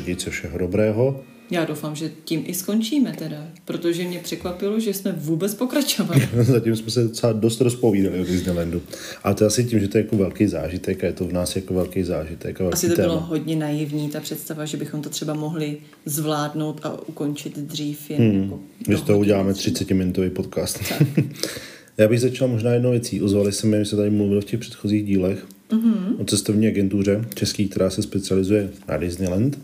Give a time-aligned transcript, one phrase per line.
[0.00, 0.16] Disneylandu.
[0.16, 1.24] Třetí všeho dobrého.
[1.50, 6.28] Já doufám, že tím i skončíme teda, protože mě překvapilo, že jsme vůbec pokračovali.
[6.42, 8.82] Zatím jsme se docela dost rozpovídali o Disneylandu.
[9.24, 11.56] A to asi tím, že to je jako velký zážitek a je to v nás
[11.56, 12.60] jako velký zážitek.
[12.60, 13.08] A velký Asi to téma.
[13.08, 15.76] bylo hodně naivní, ta představa, že bychom to třeba mohli
[16.06, 18.42] zvládnout a ukončit dřív jen hmm.
[18.42, 20.80] jako My z toho uděláme 30-minutový podcast.
[21.98, 23.22] Já bych začal možná jednou věcí.
[23.22, 26.20] Ozvali se mi, my se tady mluvili v těch předchozích dílech, mm-hmm.
[26.20, 29.58] o cestovní agentuře český, která se specializuje na Disneyland.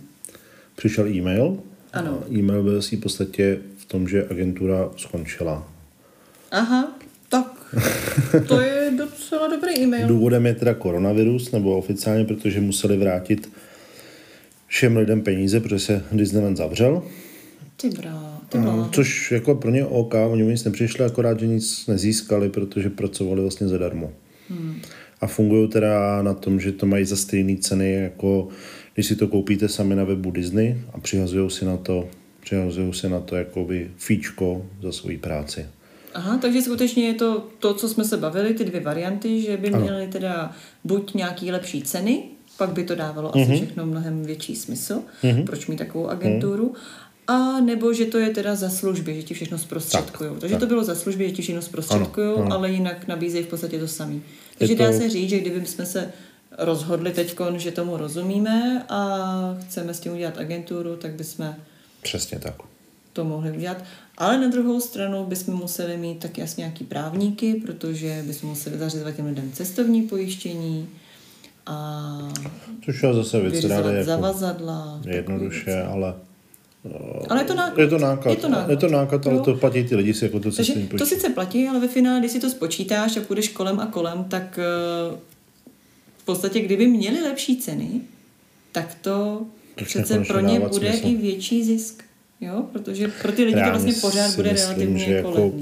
[0.76, 1.58] Přišel e-mail.
[1.92, 2.22] Ano.
[2.26, 5.68] A e-mail byl si v podstatě v tom, že agentura skončila.
[6.50, 7.76] Aha, tak
[8.48, 10.08] to je docela dobrý e-mail.
[10.08, 13.50] Důvodem je teda koronavirus, nebo oficiálně, protože museli vrátit
[14.66, 17.02] všem lidem peníze, protože se Disneyland zavřel.
[17.76, 18.90] Ty brá, ty Mm.
[18.90, 23.68] Což jako pro ně OK, oni nic nepřišli, akorát, že nic nezískali, protože pracovali vlastně
[23.68, 24.12] zadarmo.
[24.48, 24.80] Hmm.
[25.20, 28.48] A fungují teda na tom, že to mají za stejné ceny, jako
[28.94, 32.08] když si to koupíte sami na webu Disney a přihazují si na to,
[32.40, 35.66] přihazují si na to jakoby fíčko za svoji práci.
[36.14, 39.70] Aha, takže skutečně je to to, co jsme se bavili, ty dvě varianty, že by
[39.70, 40.52] měly teda
[40.84, 42.22] buď nějaký lepší ceny,
[42.58, 43.42] pak by to dávalo Mhm.
[43.44, 45.02] asi všechno mnohem větší smysl,
[45.46, 46.74] proč mít takovou agenturu,
[47.26, 50.30] a nebo že to je teda za služby, že ti všechno zprostředkují.
[50.40, 53.88] Takže to bylo za služby, že ti všechno zprostředkují, ale jinak nabízejí v podstatě to
[53.88, 54.14] samé.
[54.58, 56.12] Takže to- dá se říct, že kdyby jsme se
[56.58, 59.18] rozhodli teď, že tomu rozumíme a
[59.66, 61.54] chceme s tím udělat agenturu, tak bychom
[62.02, 62.54] Přesně tak.
[63.12, 63.84] to mohli udělat.
[64.18, 69.14] Ale na druhou stranu bychom museli mít taky asi nějaký právníky, protože bychom museli zařizovat
[69.16, 70.88] těm lidem cestovní pojištění
[71.66, 72.18] a
[72.84, 75.00] Což je zase věc, jako zavazadla.
[75.06, 76.14] jednoduše, takové ale.
[77.30, 77.82] Ale je to náklad.
[77.82, 78.30] je to náklad.
[78.30, 78.70] Je to náklad.
[78.70, 81.20] je to náklad ale to platí ty lidi si jako to cestovní to pojištění.
[81.20, 84.58] sice platí, ale ve finále, když si to spočítáš a půjdeš kolem a kolem, tak
[84.58, 85.16] eh,
[86.24, 87.88] v podstatě, kdyby měli lepší ceny,
[88.72, 89.46] tak to
[89.80, 91.06] Začne přece pro ně bude smysl.
[91.06, 92.02] i větší zisk.
[92.40, 92.64] Jo?
[92.72, 95.52] Protože pro ty lidi to Reálně vlastně pořád bude myslím, relativně že jako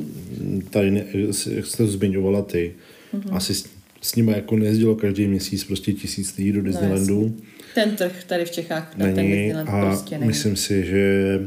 [0.71, 1.05] tady, ne,
[1.51, 2.75] jak jsi to zmiňovala ty,
[3.13, 3.23] Mhm.
[3.23, 3.37] mm-hmm.
[3.37, 3.69] asi s,
[4.03, 7.37] s nimi jako nejezdilo každý měsíc prostě tisíc lidí do Disneylandu.
[7.75, 10.29] Ten trh tady v Čechách na ten není Disneyland a prostě není.
[10.29, 11.39] myslím si, že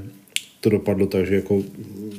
[0.65, 1.63] to dopadlo tak, že jako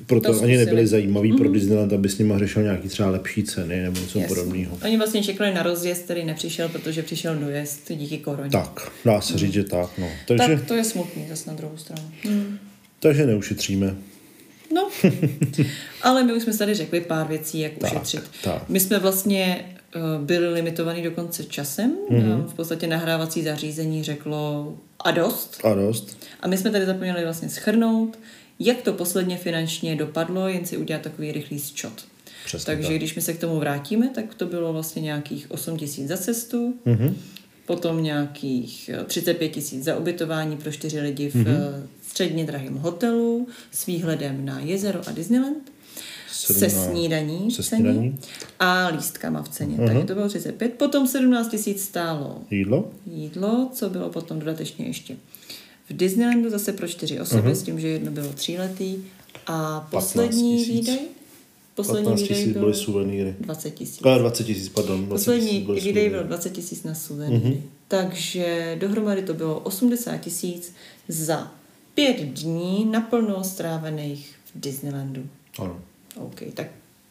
[0.06, 0.86] proto To ani zkusili.
[0.86, 1.38] zajímaví Mhm.
[1.38, 1.42] mm-hmm.
[1.42, 4.34] pro Disneyland, aby s nimi řešil nějaký třeba lepší ceny nebo něco Jasně.
[4.36, 4.78] podobného.
[4.84, 8.50] Oni vlastně čekali na rozjezd, který nepřišel, protože přišel dojezd díky koroně.
[8.50, 9.90] Tak, dá se říct, že tak.
[9.98, 10.08] No.
[10.26, 10.58] Takže, Mhm.
[10.58, 12.02] Tak to je smutný zase na druhou stranu.
[12.22, 12.58] Hmm.
[13.00, 13.96] takže neušetříme.
[14.74, 14.88] No,
[16.02, 18.22] ale my už jsme tady řekli pár věcí, jak Tak, ušetřit.
[18.44, 18.68] tak.
[18.68, 19.64] My jsme vlastně
[19.96, 21.92] eh, byli limitovaní dokonce časem.
[22.10, 22.20] Mhm.
[22.20, 22.44] Mm-hmm.
[22.46, 24.74] V podstatě nahrávací zařízení řeklo
[25.04, 25.60] a dost.
[25.64, 26.18] A dost.
[26.40, 28.18] A my jsme tady zapomněli vlastně schrnout,
[28.58, 32.04] jak to posledně finančně dopadlo, jen si udělat takový rychlý ščot.
[32.44, 32.96] Přesně Takže tak.
[32.96, 36.74] když my se k tomu vrátíme, tak to bylo vlastně nějakých 8 tisíc za cestu,
[36.84, 37.16] Mhm.
[37.66, 41.86] potom nějakých eh, 35 tisíc za ubytování pro čtyři lidi v mm-hmm.
[42.02, 45.72] středně drahém hotelu s výhledem na jezero a Disneyland.
[46.36, 48.19] Se snídaní, se snídaní.
[48.60, 49.76] a lístkama v ceně.
[49.76, 49.86] Mm-hmm.
[49.86, 50.72] Takže to bylo 35.
[50.72, 52.91] Potom 17 tisíc stálo Jídlo?
[53.06, 55.16] jídlo, co bylo potom dodatečně ještě
[55.91, 57.54] v Disneylandu zase pro čtyři osoby, uh-huh.
[57.54, 58.96] s tím, že jedno bylo tříletý.
[59.46, 60.80] A poslední 15 000.
[60.80, 60.98] výdej?
[61.75, 63.34] Poslední 15 výdej tisíc byl byly suvenýry.
[63.41, 64.00] 20 tisíc.
[64.04, 65.06] A 20 tisíc, pardon.
[65.06, 67.44] 20 Poslední výdej byl 20 tisíc na suvenýry.
[67.44, 67.60] Mm-hmm.
[67.88, 70.75] Takže dohromady to bylo 80 tisíc
[71.08, 71.52] za
[71.94, 75.26] pět dní naplno strávených v Disneylandu.
[75.58, 75.80] Ano.
[76.21, 76.66] OK, tak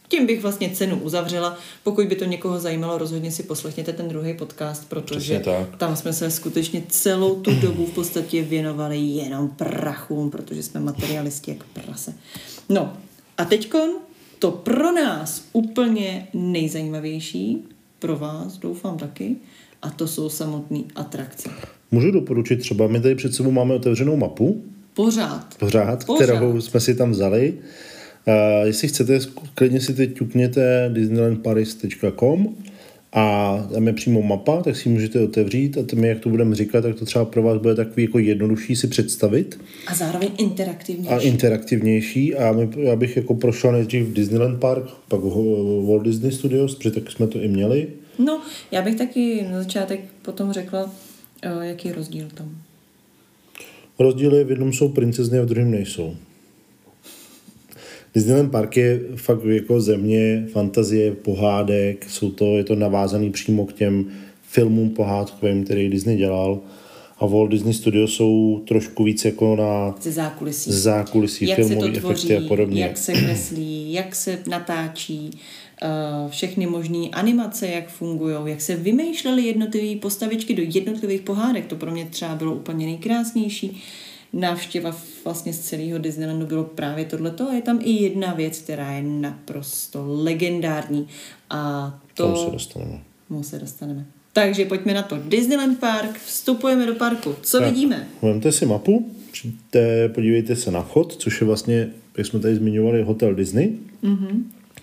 [0.08, 1.58] tím bych vlastně cenu uzavřela.
[1.84, 5.42] Pokud by to někoho zajímalo, rozhodně si poslechněte ten druhý podcast, protože
[5.76, 11.50] tam jsme se skutečně celou tu dobu v podstatě věnovali jenom prachům, protože jsme materialisti
[11.50, 12.14] jak prase.
[12.68, 12.92] No
[13.38, 13.90] a teďkon
[14.38, 17.64] to pro nás úplně nejzajímavější,
[17.98, 19.36] pro vás doufám taky,
[19.82, 21.50] a to jsou samotné atrakce.
[21.90, 24.62] Můžu doporučit třeba, my tady před sebou máme otevřenou mapu,
[24.94, 25.54] Pořád.
[25.58, 26.24] pořád, Pořád.
[26.24, 27.58] kterou jsme si tam vzali.
[28.28, 29.18] Uh, jestli chcete,
[29.54, 32.56] klidně si teď ťukněte disneylandparis.com
[33.12, 36.54] a tam je přímo mapa, tak si ji můžete otevřít a tam, jak to budeme
[36.54, 41.14] říkat, tak to třeba pro vás bude takový jako jednodušší si představit A zároveň interaktivnější.
[41.14, 45.20] a interaktivnější a my, já bych jako prošel nejdřív Disneyland Park, pak
[45.86, 47.88] Walt Disney Studios, protože tak jsme to i měli.
[48.18, 50.92] No, já bych taky na začátek potom řekla,
[51.42, 52.56] eh, jaký je rozdíl tam.
[53.98, 56.16] Rozdíl je, v jednom jsou princezny a v druhém nejsou.
[58.16, 63.72] Disneyland Park je fakt jako země, fantazie, pohádek, jsou to, je to navázaný přímo k
[63.72, 64.10] těm
[64.42, 66.60] filmům pohádkovým, který Disney dělal
[67.18, 70.72] A Walt Disney Studios jsou trošku víc jako na Ze zákulisí.
[70.72, 72.82] zákulisí, jak se to tvoří, efekty a podobně.
[72.82, 75.30] jak se kreslí, jak se natáčí,
[75.82, 75.88] eh,
[76.28, 81.66] všechny možné animace, jak fungují, jak se vymýšlely jednotlivé postavičky do jednotlivých pohádek.
[81.66, 83.82] To pro mě třeba bylo úplně nejkrásnější.
[84.32, 87.48] Návštěva vlastně z celého Disneylandu bylo právě tohleto.
[87.50, 91.08] A je tam i jedna věc, která je naprosto legendární.
[91.50, 92.22] A to...
[92.32, 93.00] tomu se dostaneme.
[93.30, 94.06] Mu se dostaneme.
[94.32, 95.18] Takže pojďme na to.
[95.28, 97.34] Disneyland Park, vstupujeme do parku.
[97.42, 97.68] Co Tak.
[97.68, 98.08] vidíme?
[98.22, 101.88] Vemte si mapu, přijďte, podívejte se na vchod, což je vlastně,
[102.18, 103.72] jak jsme tady zmiňovali, hotel Disney,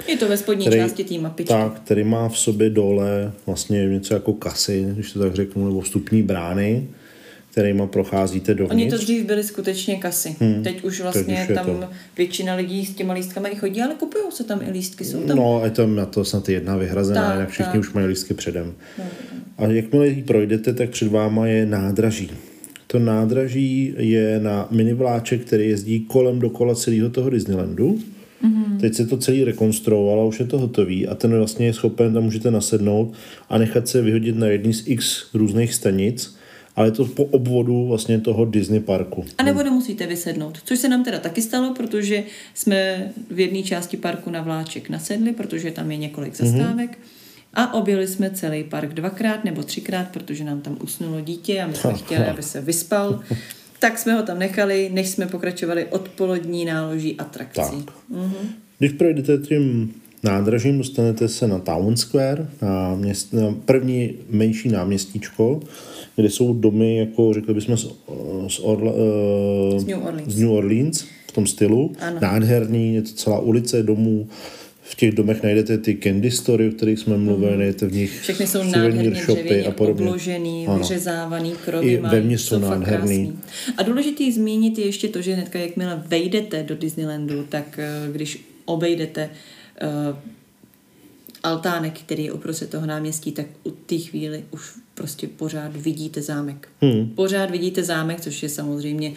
[0.07, 1.53] Je to ve spodní který, části té mapičky.
[1.53, 5.81] tak, který má v sobě dole vlastně něco jako kasy, když to tak řeknu, nebo
[5.81, 6.87] vstupní brány,
[7.53, 8.91] kterýma procházíte Oni dovnitř.
[8.95, 10.35] to dřív byly skutečně kasy.
[10.39, 10.63] Hmm.
[10.63, 11.89] Teď už vlastně Teď už je tam to.
[12.17, 15.05] většina lidí s těma lístkama i chodí, ale kupují se tam i lístky.
[15.05, 15.37] Jsou tam.
[15.37, 17.79] No, je to na to snad jedna vyhrazená, Tak, jinak všichni tak.
[17.81, 18.73] už mají lístky předem.
[19.57, 22.31] A jakmile ji projdete, tak před váma je nádraží.
[22.87, 27.99] To nádraží je na minivláček, který jezdí kolem dokola celého toho Disneylandu.
[28.43, 28.79] Mm-hmm.
[28.79, 32.23] Teď se to celý rekonstruovalo, už je to hotový a ten vlastně je schopen, tam
[32.23, 33.13] můžete nasednout
[33.49, 36.35] a nechat se vyhodit na jedný z x různých stanic,
[36.75, 39.25] ale je to po obvodu vlastně toho Disney parku.
[39.37, 42.23] A nebo nemusíte vysednout, což se nám teda taky stalo, protože
[42.53, 46.91] jsme v jedné části parku na vláček nasedli, protože tam je několik zastávek.
[46.91, 47.23] Mm-hmm.
[47.53, 51.75] A objeli jsme celý park dvakrát nebo třikrát, protože nám tam usnulo dítě a my
[51.75, 53.19] jsme chtěli, aby se vyspal.
[53.79, 57.83] Tak jsme ho tam nechali, než jsme pokračovali odpolední náloží atrakcí.
[57.85, 57.95] Tak.
[58.11, 58.47] Mm-hmm.
[58.79, 59.93] Když projdete tím
[60.23, 65.59] nádražím, dostanete se na Town Square, na, měst, na první menší náměstíčko,
[66.15, 67.87] kde jsou domy, jako řekli bychom, z,
[68.47, 68.91] z, Orla,
[69.75, 70.33] eh, Z New Orleans.
[70.33, 71.91] z New Orleans v tom stylu.
[71.99, 72.17] Ano.
[72.21, 74.27] Nádherný, je to celá ulice domů.
[74.85, 78.19] V těch domech najdete ty candy story, o kterých jsme mluvili, najdete v nich Mhm.
[78.21, 80.05] Všechny jsou nádherně shopy a podobně.
[80.07, 80.77] obložený, Ano.
[80.77, 83.33] vyřezávaný, krovy I mají, vevnitř jsou fakt nádherný.
[83.77, 88.39] A důležitý zmínit je ještě to, že hnedka jakmile vejdete do Disneylandu, tak eh, když
[88.65, 89.29] obejdete
[91.43, 96.69] altánek, který je uprostřed toho náměstí, tak u té chvíli už prostě pořád vidíte zámek.
[96.81, 97.09] Hmm.
[97.09, 99.15] Pořád vidíte zámek, což je samozřejmě uh,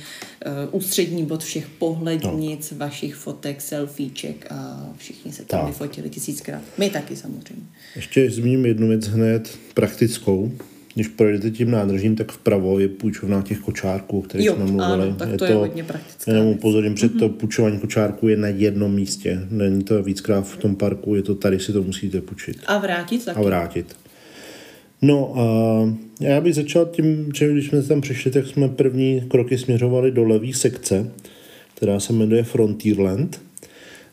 [0.72, 2.78] ústřední bod všech pohlednic, no.
[2.78, 5.68] vašich fotek, selfieček a všichni se tam Tak.
[5.68, 6.62] vyfotili tisíckrát.
[6.78, 7.62] My taky samozřejmě.
[7.96, 10.52] Ještě zmíním jednu věc hned praktickou.
[10.96, 14.82] Když projdete tím nádržím, tak vpravo je půjčovna těch kočárků, o kterých Jo, jsme mluvili.
[15.02, 16.56] ano, tak to je hodně praktická Jenom věc.
[16.58, 19.40] upozorním, před to půjčování kočárků je na jednom místě.
[19.50, 23.24] Není to víckrát v tom parku, je to tady, si to musíte půjčit A vrátit
[23.24, 23.38] taky.
[23.40, 23.96] a vrátit.
[25.02, 25.44] No a
[26.20, 30.24] já bych začal tím, že když jsme tam přišli, tak jsme první kroky směřovali do
[30.24, 31.10] levé sekce,
[31.74, 33.40] která se jmenuje Frontierland.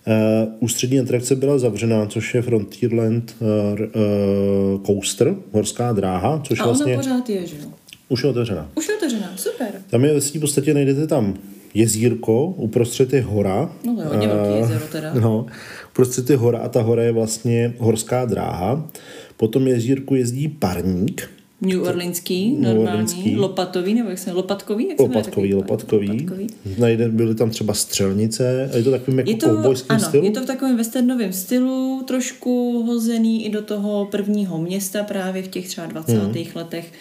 [0.08, 3.48] Uh, ústřední atrakce byla zavřená, což je Frontierland uh,
[3.80, 7.68] uh, Coaster, horská dráha, což A vlastně ona pořád je, že jo?
[8.10, 8.70] už je otevřená.
[8.76, 9.68] Už je otevřená, super.
[9.90, 11.34] Tam je svý podstatě najdete tam
[11.74, 13.70] jezírko, uprostřed je hora.
[13.86, 15.14] No to je hodně Eh, velký jezero teda.
[15.22, 15.46] No,
[15.92, 18.90] uprostřed je hora a ta hora je vlastně horská dráha.
[19.38, 21.30] Po tom jezírku jezdí parník,
[21.66, 23.36] New Orleanský, normální, Orleanský.
[23.36, 24.88] lopatový, nebo jak se lopatkový?
[24.88, 26.08] Jak se jmenuje lopatkový, lopatkový.
[26.08, 26.48] lopatkový.
[26.78, 30.26] Najde, byly tam třeba střelnice, a je to takovým jako Je to, koubojským ano, stylu.
[30.26, 35.48] je to v takovém westernovém stylu, trošku hozený i do toho prvního města právě v
[35.48, 36.14] těch třeba 20.
[36.14, 36.34] Mhm.
[36.56, 36.92] letech,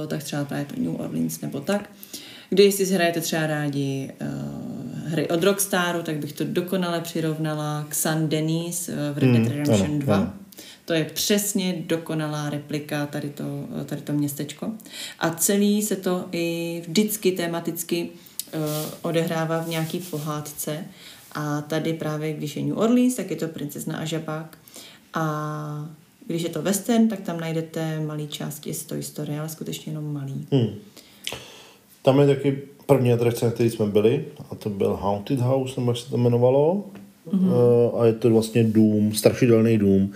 [0.00, 1.90] uh, tak třeba právě to New Orleans nebo tak.
[2.50, 7.86] Kdy jestli si hrajete třeba rádi uh, hry od Rockstaru, tak bych to dokonale přirovnala
[7.88, 10.16] k San Denis uh, v Red Dead Redemption Mhm, ano, 2.
[10.16, 10.32] ano.
[10.86, 13.44] To je přesně dokonalá replika tady to,
[13.84, 14.70] tady to městečko.
[15.18, 18.08] A celý se to i vždycky tematicky
[18.54, 18.60] uh,
[19.02, 20.84] odehrává v nějaký pohádce.
[21.32, 24.58] A tady právě, když je New Orleans, tak je to princezna a žabák.
[25.14, 25.88] A
[26.26, 30.12] když je to western, tak tam najdete malý části z Toy Story, ale skutečně jenom
[30.12, 30.46] malý.
[30.52, 30.74] Hmm.
[32.02, 35.90] Tam je taky první atrakce, na které jsme byli, a to byl Haunted House, nebo
[35.90, 36.84] jak se to jmenovalo.
[37.32, 37.50] Mhm.
[37.50, 38.00] Mm-hmm.
[38.00, 40.12] A je to vlastně dům, strašidelný dům.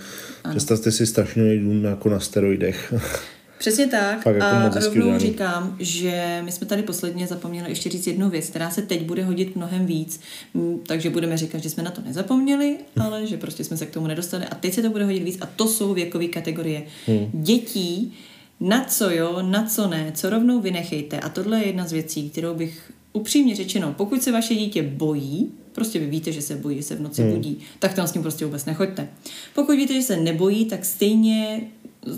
[0.50, 2.94] Představte si strašidelný dům jako na steroidech.
[3.58, 4.22] Přesně tak.
[4.22, 5.18] Fakt jako a rovnou udělaný.
[5.18, 9.24] říkám, že my jsme tady posledně zapomněli ještě říct jednu věc, která se teď bude
[9.24, 10.20] hodit mnohem víc.
[10.54, 13.90] Mm, Takže budeme říkat, že jsme na to nezapomněli, ale že prostě jsme se k
[13.90, 14.44] tomu nedostali.
[14.44, 15.38] A teď se to bude hodit víc.
[15.40, 17.30] A to jsou věkové kategorie Hmm.
[17.32, 18.12] dětí.
[18.60, 21.20] Na co jo, na co ne, co rovnou vynechejte.
[21.20, 25.50] A tohle je jedna z věcí, kterou bych upřímně řečeno, pokud se vaše dítě bojí,
[25.72, 27.32] prostě vy víte, že se bojí, že se v noci Hmm.
[27.32, 29.08] budí, tak tam s ním prostě vůbec nechoďte.
[29.54, 31.60] Pokud víte, že se nebojí, tak stejně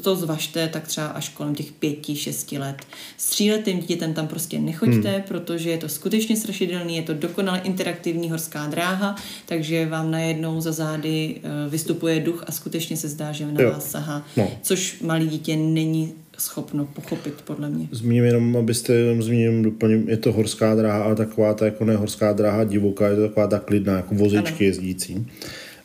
[0.02, 2.76] to zvažte tak třeba až kolem těch pěti, šesti let.
[3.16, 5.22] S tříletým dítětem tam prostě nechoďte, hmm.
[5.22, 9.16] protože je to skutečně strašidelný, je to dokonale interaktivní horská dráha,
[9.46, 13.72] takže vám najednou za zády eh, vystupuje duch a skutečně se zdá, že na jo.
[13.72, 14.50] vás sahá, no.
[14.62, 17.88] což malý dítě není schopno pochopit, podle mě.
[17.90, 21.96] Zmíním jenom, abyste jenom zmíním, doplním, je to horská dráha, ale taková ta jako ne
[21.96, 24.66] horská dráha divoká, je to taková ta klidná, jako vozičky ano.
[24.66, 25.26] jezdící.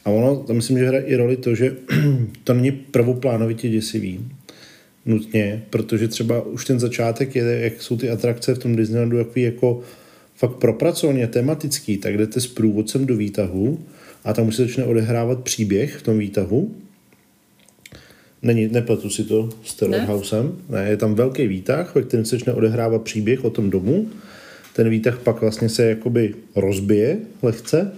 [0.06, 1.76] A ono, to myslím, že hraje i roli to, že
[2.44, 4.20] to není prvoplánovitě děsivý,
[5.06, 9.42] nutně, protože třeba už ten začátek je, jak jsou ty atrakce v tom Disneylandu jaký
[9.42, 9.82] jako
[10.36, 13.80] fakt propracovaně tematický, tak jdete s průvodcem do výtahu
[14.24, 16.76] a tam už se začne odehrávat příběh v tom výtahu.
[18.42, 20.56] Není, nepletu si to s Terrorhousem.
[20.70, 20.84] Ne?
[20.84, 24.08] ne, je tam velký výtah, ve kterém se začne odehrávat příběh o tom domu.
[24.76, 27.92] Ten výtah pak vlastně se jakoby rozbije lehce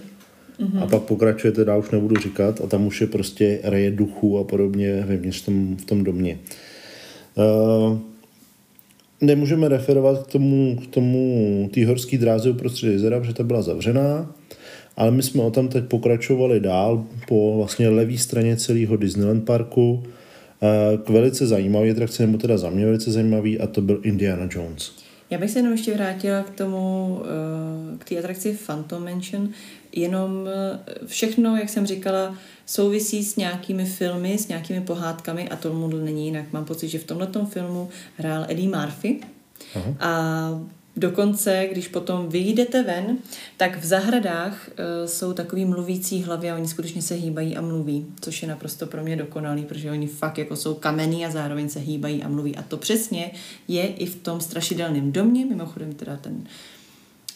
[0.60, 0.82] Mm-hmm.
[0.82, 4.44] A pak pokračuje, dál už nebudu říkat, a tam už je prostě reje duchů a
[4.44, 6.38] podobně vevnitř v tom, v tom domě.
[7.34, 7.98] Uh,
[9.20, 14.34] nemůžeme referovat k tomu, k tomu té horské dráze uprostřed jezera, protože ta byla zavřená,
[14.96, 20.02] ale my jsme o tam teď pokračovali dál po vlastně levé straně celého Disneyland parku
[21.04, 24.92] k velice zajímavý atrakci, nebo teda za mě velice zajímavý, a to byl Indiana Jones.
[25.30, 29.48] Já bych se jenom ještě vrátila k tomu, uh, k té atrakci Phantom Mansion,
[29.92, 32.34] jenom eh, všechno, jak jsem říkala,
[32.66, 36.52] souvisí s nějakými filmy, s nějakými pohádkami a tomu není jinak.
[36.52, 39.20] Mám pocit, že v tomto filmu hrál Eddie Murphy
[39.74, 39.94] Aha.
[40.00, 40.60] a
[41.00, 43.18] Dokonce, když potom vyjdete ven,
[43.56, 48.06] tak v zahradách uh, jsou takový mluvící hlavy a oni skutečně se hýbají a mluví,
[48.20, 51.78] což je naprosto pro mě dokonalý, protože oni fakt jako jsou kamenný a zároveň se
[51.80, 52.56] hýbají a mluví.
[52.56, 53.30] A to přesně
[53.68, 56.44] je i v tom strašidelném domě, mimochodem teda ten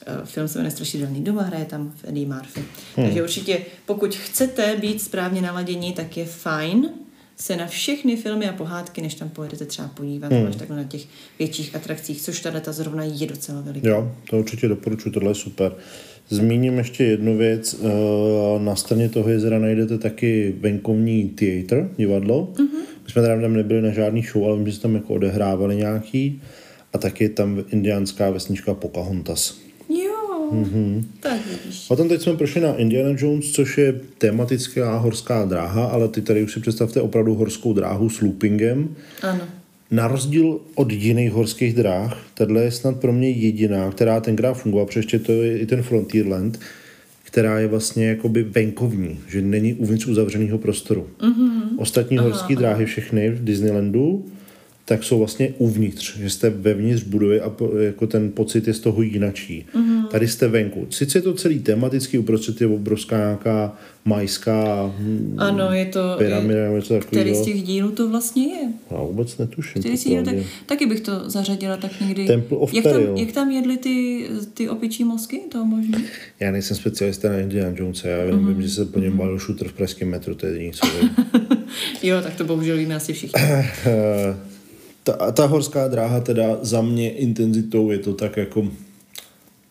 [0.06, 2.64] Eh, film se jmenuje Strašidelný doma, hraje tam Eddie Murphy.
[2.96, 3.06] Hmm.
[3.06, 6.90] Takže určitě, pokud chcete být správně naladění, tak je fajn
[7.36, 10.46] se na všechny filmy a pohádky, než tam pojedete třeba podívat, hmm.
[10.46, 11.06] až takhle na těch
[11.38, 13.88] větších atrakcích, což ta ta zrovna je docela veliká.
[13.88, 15.72] Jo, to určitě doporučuji, tohle je super.
[16.28, 17.76] Zmíním ještě jednu věc.
[17.84, 22.52] Eh, na straně toho jezera najdete taky venkovní teatr, divadlo.
[22.54, 22.84] Mm-hmm.
[23.04, 26.42] My jsme tam nebyli na žádný show, ale vím, že se tam jako odehrávali nějaký.
[26.92, 29.63] A taky tam indiánská vesnička Pocahontas.
[30.52, 31.04] Mm-hmm.
[31.20, 31.86] Tak vidíš.
[31.88, 36.42] Potom teď jsme prošli na Indiana Jones, což je tematická horská dráha, ale ty tady
[36.42, 38.88] už si představte opravdu horskou dráhu s loopingem.
[39.22, 39.40] Ano.
[39.90, 44.86] Na rozdíl od jiných horských dráh, tahle je snad pro mě jediná, která tenkrát fungovala,
[44.86, 46.60] protože ještě to je i ten Frontierland,
[47.24, 51.06] která je vlastně jakoby venkovní, že není uvnitř uzavřeného prostoru.
[51.20, 51.62] Mm-hmm.
[51.78, 54.24] Ostatní aha, horské dráhy všechny v Disneylandu
[54.84, 59.02] tak jsou vlastně uvnitř, že jste vevnitř budovy a jako ten pocit je z toho
[59.02, 59.66] jinačí.
[59.74, 60.03] Mm-hmm.
[60.14, 60.86] Tady jste venku.
[60.90, 66.60] Sice je to celý tematický, uprostřed je obrovská nějaká majská hm, ano, je to, pyramida
[66.60, 67.24] je, něco takového.
[67.24, 68.68] Který z těch dílů to vlastně je?
[68.90, 69.82] Já vůbec netuším.
[69.82, 70.34] Který z dílů, tak,
[70.66, 72.26] taky bych to zařadila tak někdy.
[72.26, 75.40] Temple of jak, tam, jak tam jedli ty, ty opičí mozky?
[75.52, 75.98] To možná?
[76.40, 78.48] Já nejsem specialista na Indiana Jones, já jenom mm-hmm.
[78.48, 79.16] vím, že se po něm mm-hmm.
[79.16, 80.86] balil shooter v pražském metru, to je jediný, co
[82.02, 83.42] Jo, tak to bohužel víme asi všichni.
[85.02, 88.68] ta, ta horská dráha teda za mě intenzitou je to tak jako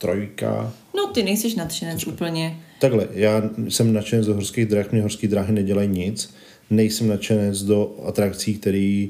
[0.03, 0.73] trojka.
[0.95, 2.11] No ty nejsiš nadšenec Troška.
[2.11, 2.57] úplně.
[2.79, 6.33] Takhle, já jsem nadšenec do horských dráh, mě horské dráhy nedělají nic.
[6.69, 9.07] Nejsem nadšenec do atrakcí, které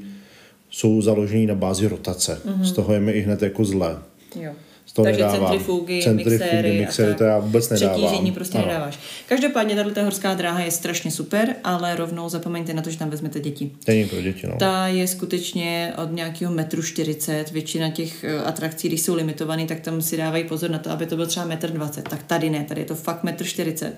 [0.69, 2.41] jsou založené na bázi rotace.
[2.45, 2.63] Mm-hmm.
[2.63, 3.97] Z toho je mi i hned jako zlé.
[4.35, 4.51] Jo
[4.93, 5.39] to Takže nedávám.
[5.39, 8.01] centrifugy, centrifugy mixéry, mixéry to já vůbec nedávám.
[8.01, 8.67] Přetížení prostě ano.
[8.67, 8.99] nedáváš.
[9.29, 13.39] Každopádně tato horská dráha je strašně super, ale rovnou zapomeňte na to, že tam vezmete
[13.39, 13.71] děti.
[13.87, 14.55] Není pro děti, no.
[14.59, 17.51] Ta je skutečně od nějakého metru 40.
[17.51, 21.05] Většina těch eh, atrakcí, když jsou limitované, tak tam si dávají pozor na to, aby
[21.05, 22.09] to byl třeba metr 20.
[22.09, 23.93] Tak tady ne, tady je to fakt metr 40.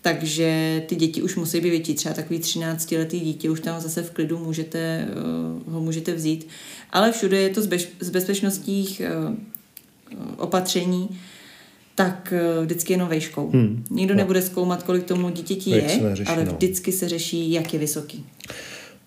[0.00, 4.02] Takže ty děti už musí být větší, třeba takový 13 letý dítě, už tam zase
[4.02, 6.48] v klidu můžete, eh, ho můžete vzít.
[6.90, 9.10] Ale všude je to z, bez, z bezpečnostních eh,
[10.36, 11.08] opatření,
[11.94, 13.50] tak eh, vždycky jenom vejškou.
[13.50, 13.84] Hmm.
[13.90, 14.18] Nikdo no.
[14.18, 16.52] nebude zkoumat, kolik tomu dítěti je, neřeší, ale no.
[16.52, 18.24] vždycky se řeší, jak je vysoký.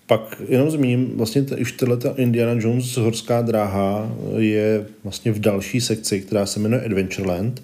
[0.06, 5.80] Pak jenom zmíním, vlastně t- už tato Indiana Jones horská dráha je vlastně v další
[5.80, 7.62] sekci, která se jmenuje Adventureland.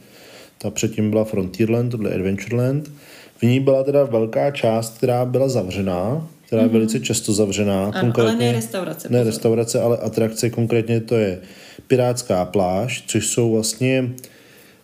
[0.58, 2.90] Ta předtím byla Frontierland, tohle Adventureland.
[3.38, 6.72] V ní byla teda velká část, která byla zavřená, která je mm-hmm.
[6.72, 7.84] velice často zavřená.
[7.84, 9.08] Ano, konkrétně, ale ne restaurace.
[9.10, 11.40] Ne restaurace, ale atrakce, konkrétně to je
[11.86, 14.12] Pirátská pláž, což jsou vlastně,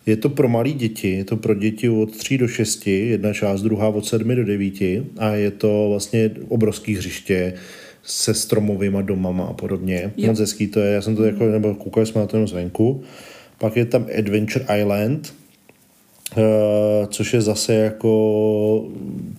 [0.05, 3.61] je to pro malé děti, je to pro děti od 3 do 6, jedna část,
[3.61, 4.73] druhá od 7 do 9
[5.17, 7.53] a je to vlastně obrovský hřiště
[8.03, 10.11] se stromovými domama a podobně.
[10.17, 10.27] Jo.
[10.27, 13.03] Moc hezký to je, já jsem to jako, nebo koukali jsme na to jenom zvenku.
[13.57, 15.33] Pak je tam Adventure Island,
[16.37, 18.89] Uh, což je zase jako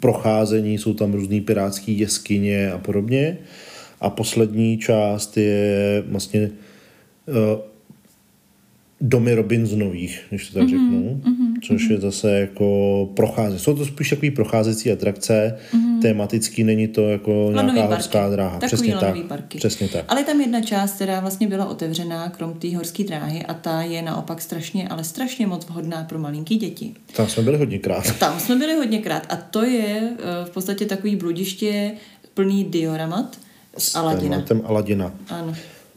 [0.01, 3.39] procházení, jsou tam různé pirátské jeskyně a podobně.
[4.01, 6.53] A poslední část je vlastně uh,
[9.01, 13.61] domy Robinsonových, když to tak mm-hmm, řeknu, mm-hmm, což je zase jako procházet.
[13.61, 16.03] Jsou to spíš takový procházecí atrakce, mm-hmm.
[16.03, 17.95] tematický, není to jako Lanový nějaká parky.
[17.95, 18.59] horská dráha.
[18.59, 19.27] Takový Přesně tak.
[19.27, 19.59] parky.
[19.59, 20.05] Přesně tak.
[20.09, 24.03] Ale tam jedna část, která vlastně byla otevřená, krom té horské dráhy, a ta je
[24.03, 26.95] naopak strašně, ale strašně moc vhodná pro malinký děti.
[27.17, 28.19] Tam jsme byli hodněkrát.
[28.19, 31.93] Tam jsme byli hodněkrát a to je eh, v podstatě takový bludiště
[32.35, 33.39] plný dioramat
[33.79, 34.37] z Aladina.
[34.37, 35.13] Tématem Aladina.
[35.29, 35.55] Ano.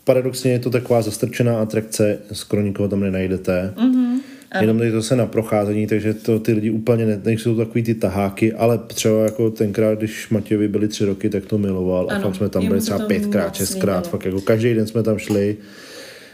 [0.07, 3.73] Paradoxně je to taková zastrčená atrakce, skoro nikoho tam nenajdete.
[3.75, 4.19] Mm-hmm.
[4.61, 7.95] Jenom tady to se na procházení, takže to ty lidi úplně ne, nejsou takový ty
[7.95, 12.23] taháky, ale třeba jako tenkrát, když Matějovi byli tři roky, tak to miloval a Ano,
[12.23, 15.57] fakt jsme tam byli třeba pětkrát, šestkrát, fakt jako každý den jsme tam šli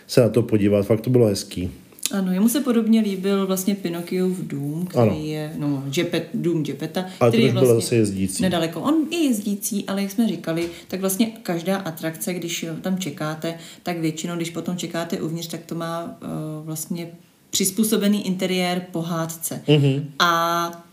[0.07, 1.71] se na to podívat, fakt to bylo hezký.
[2.11, 5.19] Ano, jemu se podobně líbil vlastně Pinokiův dům, který Ano.
[5.23, 8.43] je, no, Džepet, dům Džepeta, Ale který to je vlastně zase jezdící.
[8.43, 8.81] Nedaleko.
[8.81, 13.99] On je jezdící, ale jak jsme říkali, tak vlastně každá atrakce, když tam čekáte, tak
[13.99, 17.07] většinou, když potom čekáte uvnitř, tak to má uh, vlastně
[17.49, 19.61] přizpůsobený interiér pohádce.
[19.67, 20.03] Mm-hmm.
[20.19, 20.85] A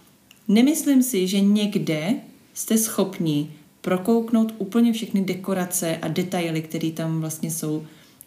[0.48, 2.14] nemyslím si, že někde
[2.54, 3.50] jste schopni
[3.80, 7.84] prokouknout úplně všechny dekorace a detaily, které tam vlastně jsou,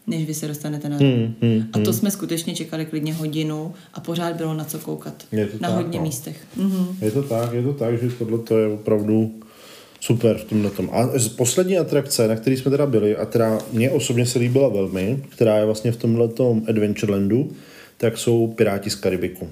[0.08, 4.00] než vy se dostanete na hmm, hmm, A to jsme skutečně čekali klidně hodinu a
[4.00, 5.24] pořád bylo na co koukat.
[5.32, 6.06] Je to na tak, hodně no.
[6.06, 6.38] místech.
[6.58, 6.88] Mhm.
[7.02, 9.32] Je to tak, je to tak, že tohle to je opravdu
[10.00, 10.90] super v tomhle tom.
[10.94, 14.70] A z poslední atrakce, na který jsme teda byli, a která mě osobně se líbila
[14.70, 16.30] velmi, která je vlastně v tomhle
[16.68, 17.52] Adventurelandu,
[17.98, 19.50] tak jsou Piráti z Karibiku.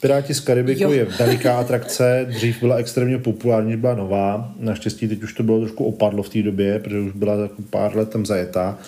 [0.00, 0.92] Piráti z Karibiku Jo.
[0.92, 4.52] je veliká atrakce, dřív byla extrémně populární, když byla nová.
[4.58, 7.96] Naštěstí teď už to bylo trošku opadlo v té době, protože už byla jako pár
[7.96, 8.78] let tam zajetá.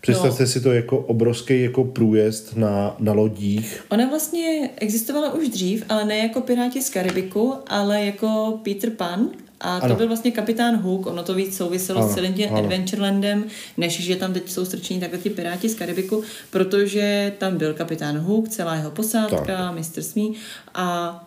[0.00, 0.46] Představte No.
[0.48, 3.84] si to jako obrovský jako průjezd na, na lodích.
[3.88, 9.28] Ona vlastně existovala už dřív, ale ne jako Piráti z Karibiku, ale jako Peter Pan.
[9.60, 9.94] A to Ano.
[9.96, 12.58] byl vlastně kapitán Hook, ono to víc souviselo Ano, s celým tím ano.
[12.58, 13.44] Adventurelandem,
[13.76, 18.18] než že tam teď jsou strčení takhle ty Piráti z Karibiku, protože tam byl kapitán
[18.18, 20.02] Hook, celá jeho posádka, Mr.
[20.02, 20.28] Smee
[20.74, 21.24] a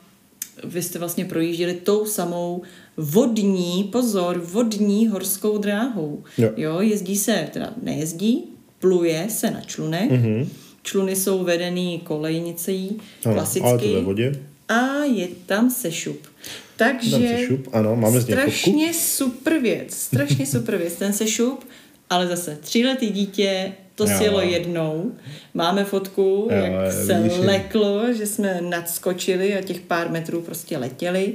[0.63, 2.61] vy jste vlastně projížděli tou samou
[2.97, 6.23] vodní, pozor, vodní horskou dráhou.
[6.37, 6.49] Jo.
[6.57, 8.43] jo jezdí se, teda nejezdí,
[8.81, 10.47] pluje se na člunech, mm-hmm.
[10.83, 13.67] čluny jsou vedený kolejnicí, Ano, klasicky.
[13.69, 14.31] ale to ve vodě.
[14.67, 16.27] A je tam sešup.
[16.75, 21.63] Takže Tam sešup, ano, máme z strašně super věc, strašně super věc, ten sešup,
[22.09, 24.17] ale zase tříletý dítě to Jo.
[24.17, 25.11] sjelo jednou.
[25.53, 30.77] Máme fotku, Jo, jak se vidíš, leklo, že jsme nadskočili a těch pár metrů prostě
[30.77, 31.33] letěli.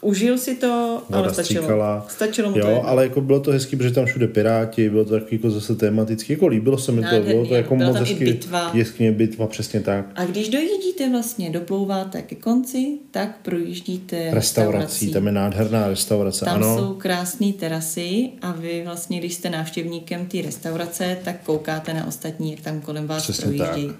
[0.00, 1.62] Užil si to, ale Voda stačilo.
[1.62, 2.06] stříkala.
[2.08, 5.10] Stačilo mu to jo, ale jako bylo to hezký, protože tam všude piráti, bylo to
[5.20, 7.98] taky jako zase tematicky, jako líbilo se mi to, Nádherný, bylo to jako byla moc
[7.98, 8.70] hezky, bitva.
[8.74, 10.06] Jeskně bitva, přesně tak.
[10.14, 16.54] A když dojíždíte vlastně, doplouváte ke konci, tak projíždíte Restaurací, tam je nádherná restaurace, Tam
[16.56, 16.78] ano.
[16.78, 22.50] jsou krásné terasy a vy vlastně, když jste návštěvníkem té restaurace, tak koukáte na ostatní,
[22.50, 23.90] jak tam kolem vás Přesně projíždějí.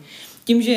[0.45, 0.73] Tím, že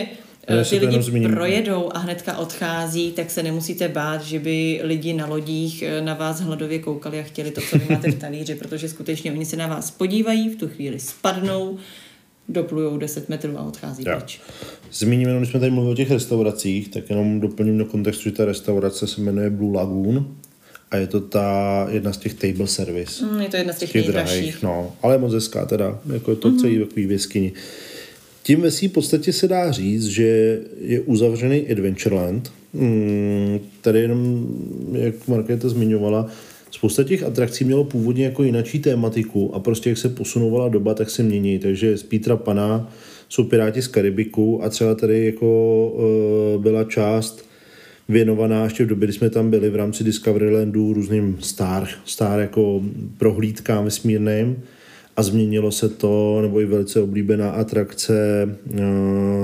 [0.50, 1.32] Já eh, ty lidi zmíním.
[1.32, 6.14] projedou a hnedka odchází, tak se nemusíte bát, že by lidi na lodích eh, na
[6.14, 9.56] vás hladově koukali a chtěli to, co vy máte v talíři, protože skutečně oni se
[9.56, 11.78] na vás podívají, v tu chvíli spadnou,
[12.50, 14.40] doplujou 10 metrů a odchází pryč.
[14.94, 18.32] Zmíním jenom, když jsme tady mluvili o těch restauracích, tak jenom doplním do kontextu, že
[18.32, 20.36] ta restaurace se jmenuje Blue Lagoon
[20.92, 23.26] a je to ta jedna z těch table service.
[23.26, 24.40] Mm, je to jedna z těch těch nejdražších.
[24.40, 26.62] drahých, no, ale moc hezká teda, jako je to mm-hmm.
[26.62, 27.54] celý takový v jeskyni.
[28.44, 32.52] Tím ve svý podstatě se dá říct, že je uzavřený Adventureland.
[32.74, 34.48] Mm, tady jenom,
[34.92, 36.28] jak Markéta zmiňovala,
[36.72, 41.10] spousta těch atrakcí mělo původně jako jinačí tématiku a prostě jak se posunovala doba, tak
[41.10, 41.60] se mění.
[41.60, 42.92] Takže z Petra Pana
[43.30, 45.88] jsou Piráti z Karibiku a třeba tady jako
[46.56, 47.51] uh, byla část
[48.12, 52.82] věnovaná ještě v době, kdy jsme tam byli v rámci Discoverylandu různým star, star jako
[53.18, 54.64] prohlídkám vesmírným
[55.18, 58.80] a změnilo se to, nebo i velice oblíbená atrakce uh,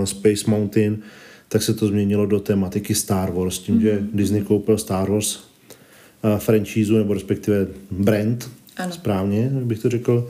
[0.03, 0.97] Space Mountain,
[1.49, 3.81] tak se to změnilo do tematiky Star Wars, tím, mm-hmm.
[3.81, 5.39] že Disney koupil Star Wars
[6.23, 8.91] uh, nebo respektive brand, Ano.
[8.91, 10.29] správně, jak bych to řekl,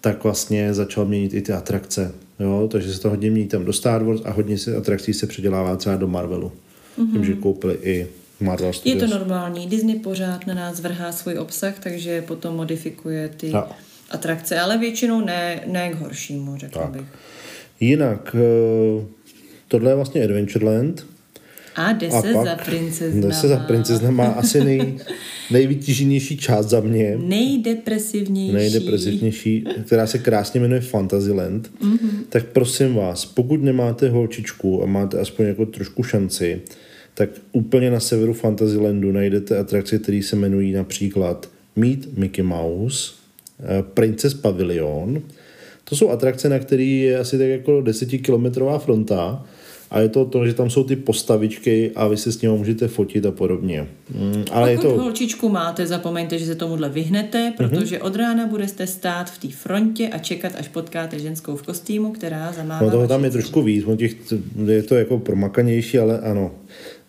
[0.00, 2.12] tak vlastně začal měnit i ty atrakce.
[2.40, 2.68] Jo?
[2.72, 5.76] Takže se to hodně mění tam do Star Wars a hodně se atrakcí se předělává
[5.76, 6.52] třeba do Marvelu.
[6.98, 7.12] Mm-hmm.
[7.12, 8.06] Tím, že koupili i
[8.40, 9.10] Marvel Je Studios.
[9.10, 9.66] to normální.
[9.66, 13.68] Disney pořád na nás vrhá svůj obsah, takže potom modifikuje ty No.
[14.10, 16.90] atrakce, ale většinou ne, ne k horšímu, řekl Tak.
[16.90, 17.06] bych.
[17.80, 19.04] Jinak, eh,
[19.68, 21.06] tohle je vlastně Adventureland.
[21.76, 23.26] A jde se za princeznama.
[23.26, 24.96] jde se za princezna má asi nej,
[25.50, 27.16] nejvytíženější část za mě.
[27.18, 28.52] Nejdepresivnější.
[28.54, 32.10] nejdepresivnější, která se krásně jmenuje Fantasyland, mm-hmm.
[32.28, 36.60] tak prosím vás, pokud nemáte holčičku a máte aspoň jako trošku šanci,
[37.14, 43.12] tak úplně na severu Fantasylandu najdete atrakce, které se jmenují například Meet Mickey Mouse,
[43.60, 45.22] eh, Princess Pavilion.
[45.84, 49.46] To jsou atrakce, na který je asi tak jako desetikilometrová fronta
[49.90, 52.88] a je to to, že tam jsou ty postavičky a vy se s nimi můžete
[52.88, 53.86] fotit a podobně.
[54.14, 55.02] Mm, ale Pokud je to...
[55.02, 60.08] holčičku máte, zapomeňte, že se tomuhle vyhnete, protože od rána budete stát v té frontě
[60.08, 63.84] a čekat, až potkáte ženskou v kostýmu, která zamává No toho tam je trošku víc,
[63.96, 64.16] těch,
[64.66, 66.50] je to jako promakanější, ale ano.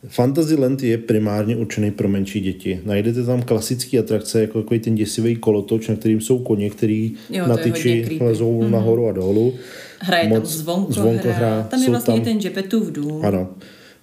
[0.07, 2.81] Fantasyland je primárně určený pro menší děti.
[2.85, 7.47] Najdete tam klasické atrakce, jako takový ten děsivý kolotoč, na kterým jsou koně, který Jo,
[7.47, 8.69] na tyči lezou mm-hmm.
[8.69, 9.53] nahoru a dolů.
[9.99, 11.67] Hraje tam Moc zvonko, zvonkohra, hra.
[11.69, 13.25] Tam je vlastně tam- ten Jeppetův dům.
[13.25, 13.47] Ano.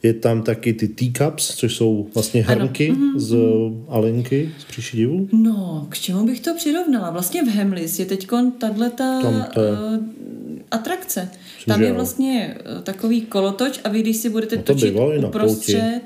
[0.03, 3.37] Je tam taky ty teacups, což jsou vlastně hrnky Mhm, z
[3.89, 5.29] Alenky, z příšedivu.
[5.33, 7.11] No, k čemu bych to přirovnala?
[7.11, 8.27] Vlastně v Hemlis je teď
[8.59, 9.77] tato je.
[10.71, 11.29] atrakce.
[11.67, 14.95] Myslím, Tam je vlastně eh, takový kolotoč a vy, když si budete No to točit
[15.27, 16.01] uprostřed,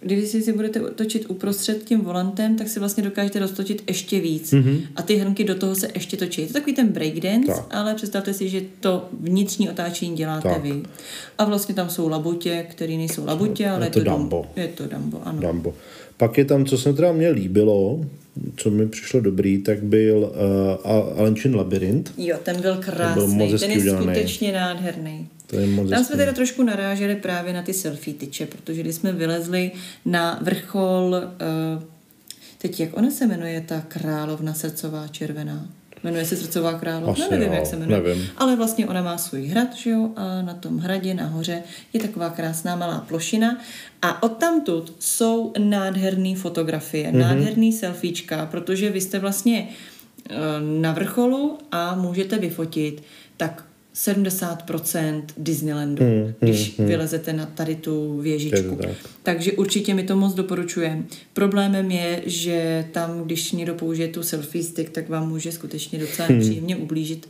[0.00, 4.52] když si, si budete točit uprostřed tím volantem, tak si vlastně dokážete roztočit ještě víc.
[4.52, 4.80] Mm-hmm.
[4.96, 6.40] A ty hrnky do toho se ještě točí.
[6.40, 7.66] Je to takový ten breakdance, Tak.
[7.70, 10.62] ale představte si, že to vnitřní otáčení děláte Tak.
[10.62, 10.82] vy.
[11.38, 14.14] A vlastně tam jsou labutě, které nejsou labutě, ale je to dům.
[14.14, 14.46] Dumbo.
[14.56, 15.40] Je to Dumbo, ano.
[15.40, 15.74] Dumbo.
[16.20, 18.04] Pak je tam, co se teda mně líbilo,
[18.56, 20.32] co mi přišlo dobrý, tak byl
[20.84, 22.12] uh, Alenčin labirint.
[22.18, 24.06] Jo, ten byl byl krásný, ten hezky je udělaný.
[24.06, 25.28] skutečně nádherný.
[25.46, 28.94] To je moc Tam jsme teda trošku naráželi právě na ty selfie tyče, protože když
[28.94, 29.70] jsme vylezli
[30.04, 31.16] na vrchol,
[31.76, 31.82] uh,
[32.58, 35.68] teď jak ona se jmenuje, ta královna srdcová červená?
[36.04, 37.12] Jmenuje se srdcová královna?
[37.12, 38.02] Asi nevím, jo, jak se jmenuje.
[38.02, 38.26] nevím.
[38.36, 42.30] Ale vlastně ona má svůj hrad, že jo, a na tom hradě nahoře je taková
[42.30, 43.58] krásná malá plošina
[44.02, 47.16] a odtamtud jsou nádherné fotografie, Mhm.
[47.16, 47.28] mm-hmm.
[47.28, 49.68] nádherný selfiečka, protože vy jste vlastně
[50.30, 50.34] eh,
[50.80, 53.02] na vrcholu a můžete vyfotit
[53.36, 58.76] tak 70% Disneylandu, mm, když mm, vylezete na tady tu věžičku.
[58.82, 58.90] tak.
[59.22, 61.02] Takže určitě mi to moc doporučujeme.
[61.32, 66.28] Problémem je, že tam, když někdo použije tu selfie stick, tak vám může skutečně docela
[66.28, 66.38] Hmm.
[66.38, 67.28] nepříjemně ublížit,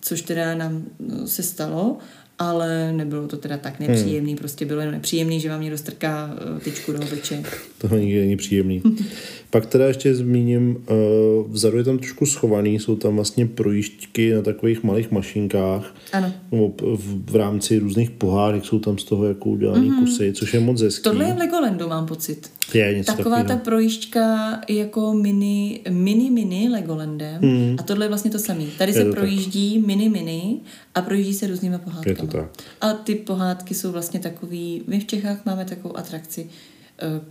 [0.00, 1.98] což teda nám no, se stalo,
[2.38, 3.62] ale nebylo to teda Hmm.
[3.62, 7.42] tak nepříjemný, prostě bylo jenom nepříjemný, že vám někdo strká eh, tyčku do obličeje.
[7.78, 8.82] To nikdy není příjemný.
[9.50, 14.42] Pak teda ještě zmíním, uh, vzadu je tam trošku schovaný, jsou tam vlastně projížďky na
[14.42, 15.94] takových malých mašinkách.
[16.12, 16.32] Ano.
[16.50, 20.00] V, v rámci různých pohárek jsou tam z toho jako udělaný mm-hmm.
[20.00, 21.02] kusy, což je moc hezký.
[21.02, 22.50] Tohle je v Legolandu, mám pocit.
[22.74, 23.64] je něco Taková ta takového.
[23.64, 27.76] projížďka jako mini, mini, mini Legolandem hmm.
[27.78, 28.64] a tohle je vlastně to samé.
[28.78, 29.18] Tady se to tak.
[29.18, 30.60] projíždí mini, mini
[30.94, 32.10] a projíždí se různýma pohádkami.
[32.10, 32.50] Je to tak.
[32.80, 36.77] A ty pohádky jsou vlastně takový, my v Čechách máme takovou atrakci eh,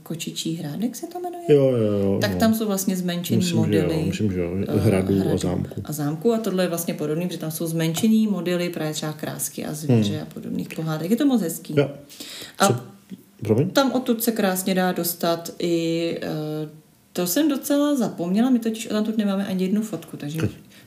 [0.03, 1.43] Kočičí hrádek se to jmenuje?
[1.49, 2.17] Jo, jo, jo.
[2.21, 2.37] Tak jo.
[2.39, 3.99] tam jsou vlastně zmenšený Myslím, že modely.
[3.99, 4.51] jo, myslím, že jo.
[4.67, 5.81] eh, Hradů a zámků.
[5.85, 9.65] A zámku a tohle je vlastně podobný, protože tam jsou zmenšený modely právě třeba krásky
[9.65, 10.21] a zvěře hmm.
[10.21, 11.11] a podobných pohádek.
[11.11, 11.73] Je to moc hezký.
[11.77, 11.89] Jo.
[12.59, 12.85] A
[13.41, 13.69] Promiň?
[13.69, 16.17] tam odtud se krásně dá dostat i...
[16.63, 16.69] Uh,
[17.13, 20.39] to jsem docela zapomněla, my totiž odtamtud nemáme ani jednu fotku, takže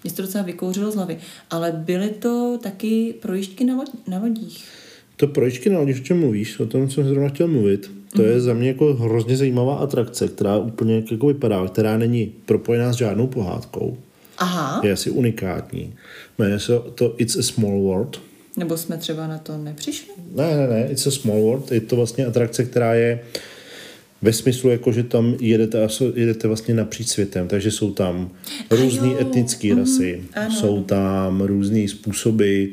[0.05, 1.19] mě se to docela vykouřilo z hlavy.
[1.51, 4.64] Ale byly to taky projížďky na, lo- na lodích.
[5.20, 7.90] To na lodi, o čem mluvíš, o tom jsem zrovna chtěl mluvit.
[8.16, 12.92] To je za mě jako hrozně zajímavá atrakce, která úplně jako vypadá, která není propojená
[12.92, 13.98] s žádnou pohádkou.
[14.38, 15.94] Aha, Je asi unikátní.
[16.38, 18.20] Jmenuje se to It's a Small World.
[18.56, 20.12] nebo jsme třeba na to nepřišli?
[20.37, 21.72] Ne, ne, ne, It's a Small World.
[21.72, 23.20] Je to vlastně atrakce, která je
[24.22, 28.30] ve smyslu, jako, že tam jedete, jedete vlastně napříč světem, takže jsou tam
[28.70, 32.64] různé etnické rasy, ano, jsou tam různé způsoby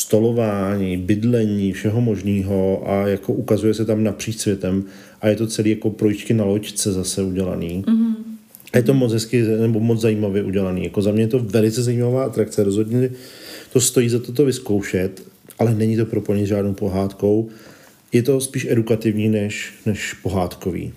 [0.00, 4.84] stolování, bydlení, všeho možného a jako ukazuje se tam napříč světem
[5.20, 7.84] a je to celý jako projížďky na loďce zase udělaný.
[7.86, 8.14] Mm-hmm.
[8.72, 10.84] A je to moc hezky, nebo moc zajímavě udělaný.
[10.84, 13.10] Jako za mě je to velice zajímavá atrakce, rozhodně
[13.72, 15.22] to stojí za to to vyzkoušet,
[15.58, 17.48] ale není to propojené s žádnou pohádkou.
[18.12, 20.92] Je to spíš edukativní než, než pohádkový.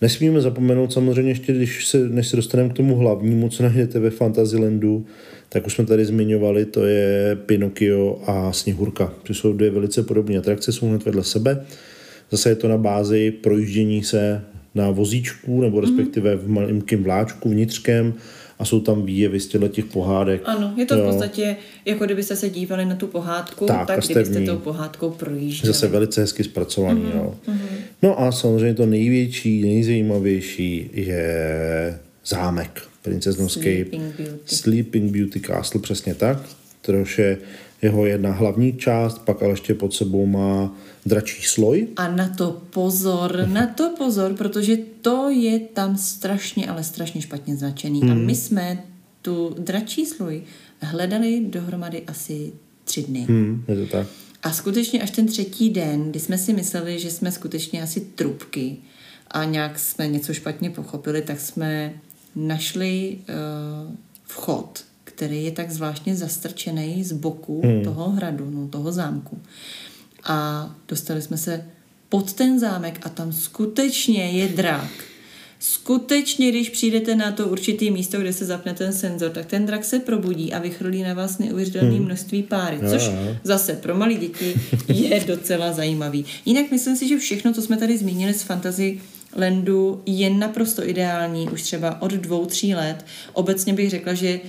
[0.00, 4.10] Nesmíme zapomenout samozřejmě ještě, když se, než se dostaneme k tomu hlavnímu, co najdete ve
[4.10, 5.06] Fantasylandu,
[5.48, 9.14] tak už jsme tady zmiňovali, to je Pinocchio a Sněhurka.
[9.22, 11.66] To jsou dvě velice podobné atrakce, jsou hned vedle sebe.
[12.30, 14.42] Zase je to na bázi projíždění se
[14.74, 18.14] na vozíčku, nebo respektive v malinkém vláčku vnitřkem
[18.58, 20.42] a jsou tam výjevy z těch pohádek.
[20.44, 21.04] Ano, je to v Jo.
[21.04, 25.72] podstatě, jako kdybyste se dívali na tu pohádku, Tak, tak, kdybyste tou pohádkou projížděli.
[25.72, 27.02] Zase velice hezky zpracovaný.
[27.02, 27.16] Mm-hmm.
[27.16, 27.34] Jo.
[28.02, 33.60] No a samozřejmě to největší, nejzajímavější je zámek princeznovský.
[33.62, 34.56] Sleeping Beauty.
[34.56, 36.38] Sleeping Beauty Castle, přesně tak.
[36.82, 37.38] Což je
[37.82, 40.76] jeho jedna hlavní část, pak ale ještě pod sebou má
[41.08, 41.88] dračí sloj.
[41.96, 47.56] A na to pozor, na to pozor, protože to je tam strašně, ale strašně špatně
[47.56, 48.00] značený.
[48.00, 48.10] Hmm.
[48.10, 48.84] A my jsme
[49.22, 50.42] tu dračí sloj
[50.80, 52.52] hledali dohromady asi
[52.84, 53.20] tři dny.
[53.20, 54.06] Hmm, je to tak.
[54.42, 58.76] A skutečně až ten třetí den, kdy jsme si mysleli, že jsme skutečně asi trubky
[59.30, 61.92] a nějak jsme něco špatně pochopili, tak jsme
[62.36, 63.94] našli uh,
[64.24, 67.84] vchod, který je tak zvláštně zastrčený z boku hmm.
[67.84, 69.38] toho hradu, no, toho zámku.
[70.24, 71.64] A dostali jsme se
[72.08, 74.90] pod ten zámek a tam skutečně je drak.
[75.60, 79.84] Skutečně, když přijdete na to určitý místo, kde se zapne ten senzor, tak ten drak
[79.84, 82.04] se probudí a vychrlí na vás neuvěřitelné hmm.
[82.04, 83.10] množství páry, což
[83.44, 84.54] zase pro malé děti
[84.88, 86.24] je docela zajímavý.
[86.44, 89.00] Jinak myslím si, že všechno, co jsme tady zmínili z fantasy
[89.36, 93.04] Landu, je naprosto ideální už třeba od dvou, tří let.
[93.32, 94.40] Obecně bych řekla, že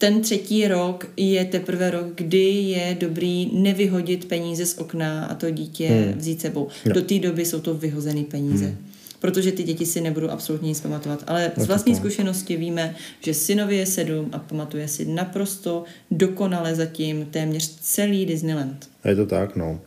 [0.00, 5.50] ten třetí rok je teprve rok, kdy je dobrý nevyhodit peníze z okna a to
[5.50, 6.18] dítě hmm.
[6.18, 6.68] vzít sebou.
[6.86, 6.92] No.
[6.92, 8.64] Do té doby jsou to vyhozené peníze.
[8.64, 8.76] Hmm.
[9.20, 11.24] Protože ty děti si nebudou absolutně nic pamatovat.
[11.26, 17.26] Ale z vlastní zkušenosti víme, že synovi je sedm a pamatuje si naprosto dokonale zatím
[17.30, 18.88] téměř celý Disneyland.
[19.04, 19.80] Je to tak, no.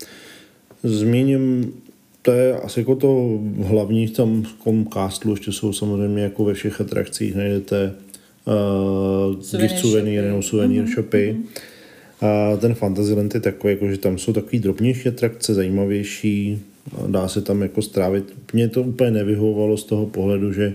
[0.84, 1.73] Zmíním
[2.21, 4.45] to je asi jako to hlavní v tom
[4.93, 7.93] castu, ještě jsou samozřejmě jako ve všech atrakcích, najdete
[8.45, 10.93] uh, gift suvenýry nebo suvenýr mm-hmm.
[10.95, 11.38] shopy.
[12.21, 16.62] A ten Fantasyland je takový, jako, že tam jsou takový drobnější atrakce, zajímavější,
[17.08, 18.34] dá se tam jako strávit.
[18.53, 20.73] Mně to úplně nevyhovovalo z toho pohledu, že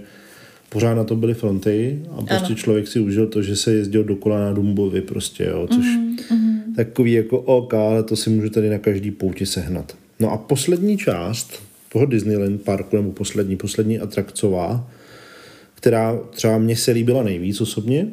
[0.68, 2.54] pořád na to byly fronty a prostě ano.
[2.54, 6.74] člověk si užil to, že se jezdil dokola na Dumbovi prostě, jo, což mm-hmm.
[6.76, 9.96] takový jako OK, ale to si můžu tady na každý pouti sehnat.
[10.20, 14.90] No a poslední část toho Disneyland parku, nebo poslední, poslední atrakcová,
[15.78, 18.06] která třeba mně se líbila nejvíc osobně,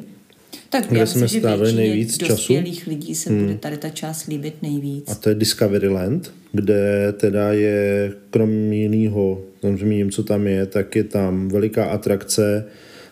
[0.70, 2.54] tak kde jsme strávili nejvíc času.
[2.86, 3.42] lidí se hmm.
[3.42, 5.10] bude tady ta část líbit nejvíc.
[5.10, 10.96] A to je Discoveryland, kde teda je krom jiného, tam zmíním, co tam je, tak
[10.96, 12.64] je tam veliká atrakce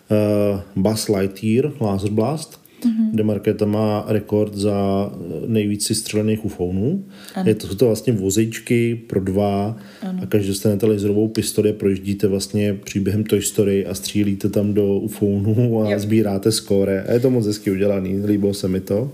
[0.09, 3.11] uh, Buzz Lightyear Laser Blast, mm-hmm.
[3.11, 5.11] kde Markéta má rekord za
[5.47, 7.05] nejvíc střelených ufounů.
[7.43, 10.19] Je to, jsou to vlastně vozičky pro dva ano.
[10.23, 14.99] a každý dostanete laserovou pistoli a projíždíte vlastně příběhem Toy Story a střílíte tam do
[14.99, 15.99] ufounů a jo.
[15.99, 17.03] sbíráte skóre.
[17.03, 19.11] A je to moc hezky udělaný, líbilo se mi to.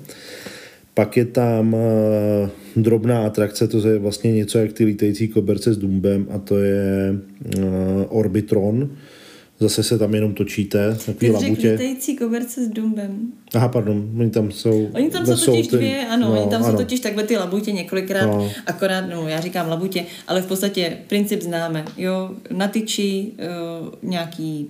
[0.93, 5.77] Pak je tam uh, drobná atrakce, to je vlastně něco jak ty lítající koberce s
[5.77, 7.15] Dumbem a to je
[7.57, 7.63] uh,
[8.09, 8.89] Orbitron,
[9.61, 11.95] Zase se tam jenom točíte, takový Ty labutě.
[12.05, 13.31] Ty koberce s dumbem.
[13.53, 14.89] Aha, pardon, oni tam jsou...
[14.93, 15.75] Oni tam jsou totiž ty...
[15.75, 16.71] dvě, ano, no, oni tam ano.
[16.71, 18.51] jsou totiž takhle ty labutě několikrát, no.
[18.65, 24.69] akorát, no já říkám labutě, ale v podstatě princip známe, jo, na tyči uh, nějaký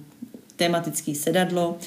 [0.55, 1.77] tematický sedadlo,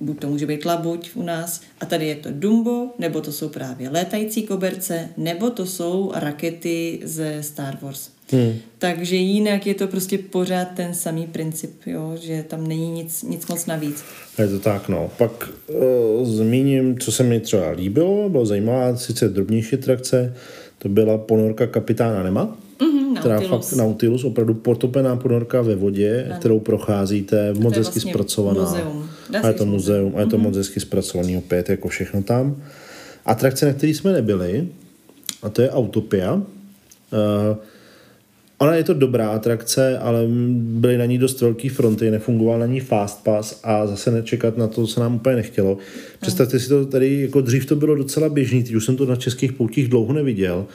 [0.00, 3.48] buď to může být labuť u nás, a tady je to Dumbo, nebo to jsou
[3.48, 8.10] právě létající koberce, nebo to jsou rakety ze Star Wars.
[8.32, 8.52] Hmm.
[8.78, 13.46] Takže jinak je to prostě pořád ten samý princip, jo, že tam není nic, nic
[13.46, 14.04] moc navíc.
[14.38, 15.10] Je to tak, no.
[15.18, 20.34] Pak uh, zmíním, co se mi třeba líbilo, bylo zajímavá, sice drobnější trakce,
[20.78, 26.38] to byla ponorka kapitána Nema, mm-hmm, která fakt Nautilus, opravdu potopená ponorka ve vodě, ano.
[26.38, 28.60] kterou procházíte, moc hezky vlastně zpracovaná.
[28.60, 29.10] Muzeum.
[29.42, 30.42] a je to muzeum, a je to mm-hmm.
[30.42, 32.62] moc hezky zpracovaný opět, jako všechno tam.
[33.26, 34.68] Atrakce, na které jsme nebyli,
[35.42, 36.34] a to je Autopia.
[36.34, 36.42] Uh,
[38.62, 42.80] Ona je to dobrá atrakce, ale byly na ní dost velký fronty, nefungoval na ní
[42.80, 45.78] fast pass a zase nečekat na to, co nám úplně nechtělo.
[46.20, 49.16] Představte si to tady, jako dřív to bylo docela běžný, teď už jsem to na
[49.16, 50.66] českých poutích dlouho neviděl.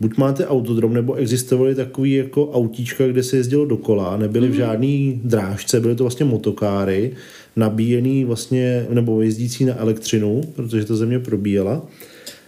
[0.00, 4.58] Buď máte autodrom, nebo existovaly takový jako autíčka, kde se jezdilo dokola, nebyly v mhm.
[4.58, 7.12] žádný drážce, byly to vlastně motokáry,
[7.56, 11.82] nabíjený vlastně, nebo jezdící na elektřinu, protože to země probíjela.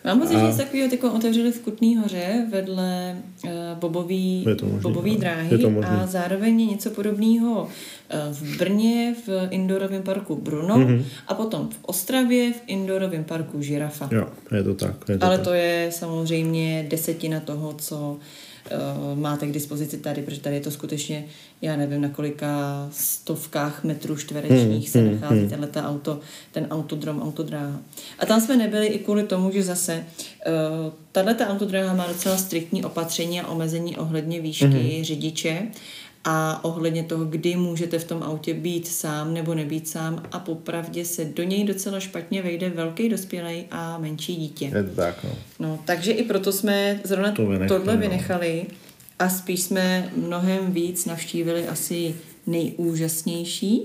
[0.07, 0.51] Mám pocit, a...
[0.51, 6.71] že takového teď otevřeli v Kutný hoře vedle uh, bobový, možný, bobový dráhy a zároveň
[6.71, 11.05] něco podobného uh, v Brně v Indorovém parku Bruno mm-hmm.
[11.29, 14.09] a potom v Ostravě v Indorovém parku Žirafa.
[14.13, 15.09] Jo, je to tak.
[15.09, 15.47] Je to Ale tak.
[15.47, 18.19] to je samozřejmě desetina toho, co uh,
[19.15, 21.25] máte k dispozici tady, protože tady je to skutečně,
[21.63, 22.49] já nevím, na kolika
[22.93, 25.49] stovkách metrů čtverečních hmm, se hmm, nachází hmm.
[25.49, 26.21] tenhle auto,
[26.53, 27.81] ten autodrom, autodráha.
[28.19, 30.05] A tam jsme nebyli i kvůli tomu, že zase
[30.47, 35.69] uh, tahle autodráha má docela striktní opatření a omezení ohledně výšky řidiče
[36.29, 41.05] a ohledně toho, kdy můžete v tom autě být sám nebo nebýt sám a popravdě
[41.05, 44.65] se do něj docela špatně vejde velký dospělý a menší dítě.
[44.75, 45.31] Je to tak, no.
[45.59, 45.79] no.
[45.85, 48.01] takže i proto jsme zrovna to vynechali, tohle no.
[48.01, 48.67] vynechali
[49.19, 52.15] a spíš jsme mnohem víc navštívili asi
[52.47, 53.83] nejúžasnější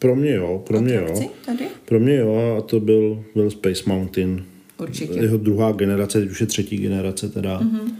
[0.00, 1.30] pro mě jo, pro mě jo.
[1.44, 1.64] Tady?
[1.84, 4.44] Pro mě jo a to byl, byl Space Mountain.
[4.78, 5.20] Určitě.
[5.20, 7.60] Jeho druhá generace, teď už je třetí generace teda.
[7.60, 7.92] Mm-hmm.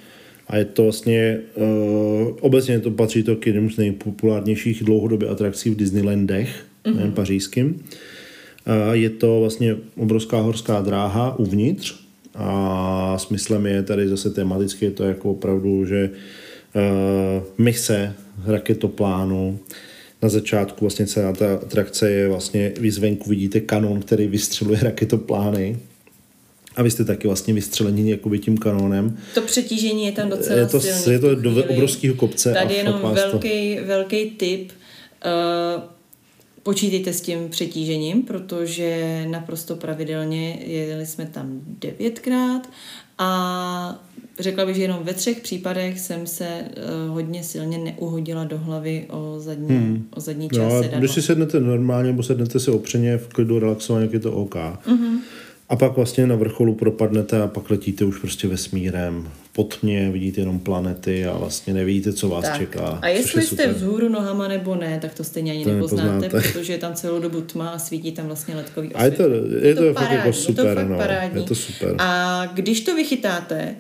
[0.51, 5.71] A je to vlastně, uh, obecně to patří to k jedním z nejpopulárnějších dlouhodobě atrakcí
[5.71, 6.97] v Disneylandech, mm-hmm.
[6.97, 7.67] nejen pařížským.
[7.67, 11.95] Uh, je to vlastně obrovská horská dráha uvnitř
[12.35, 18.15] a smyslem je tady zase tematicky je to jako opravdu, že uh, mise
[18.47, 19.59] raketoplánu,
[20.23, 25.79] na začátku vlastně celá ta atrakce je vlastně, vy zvenku vidíte kanon, který vystřeluje raketoplány
[26.77, 29.19] a vy jste taky vlastně vystřelení jakoby tím kanónem.
[29.35, 31.13] To přetížení je tam docela Je to, silný.
[31.13, 31.69] je to do chvíli.
[31.69, 32.53] obrovského kopce.
[32.55, 34.73] Tady a jenom vás to- velký, velký tip.
[35.77, 35.83] Uh,
[36.63, 42.69] počítejte s tím přetížením, protože naprosto pravidelně jeli jsme tam devětkrát
[43.19, 44.03] a
[44.39, 46.49] řekla bych, že jenom ve třech případech jsem se
[47.09, 50.07] uh, hodně silně neuhodila do hlavy o zadní, hmm.
[50.17, 50.99] o zadní No, část sedadla.
[50.99, 54.55] když si sednete normálně, nebo sednete si opřeně v klidu relaxovaně, jak je to OK.
[54.87, 55.21] Mhm.
[55.71, 59.29] A pak vlastně na vrcholu propadnete a pak letíte už prostě vesmírem.
[59.53, 62.59] Pod mě vidíte jenom planety a vlastně nevidíte, co vás Tak.
[62.59, 62.99] čeká.
[63.03, 63.69] A jestli je jste super.
[63.73, 66.49] vzhůru nohama nebo ne, tak to stejně ani To nepoznáte, nepoznáte.
[66.53, 69.67] protože je tam celou dobu tma a svítí tam vlastně letkový A je to, osvětlení.
[69.69, 70.97] je to, fakt parádní, jako super, je to fakt no.
[70.97, 71.41] parádní.
[71.41, 71.95] Je to super.
[71.99, 73.75] A když to vychytáte,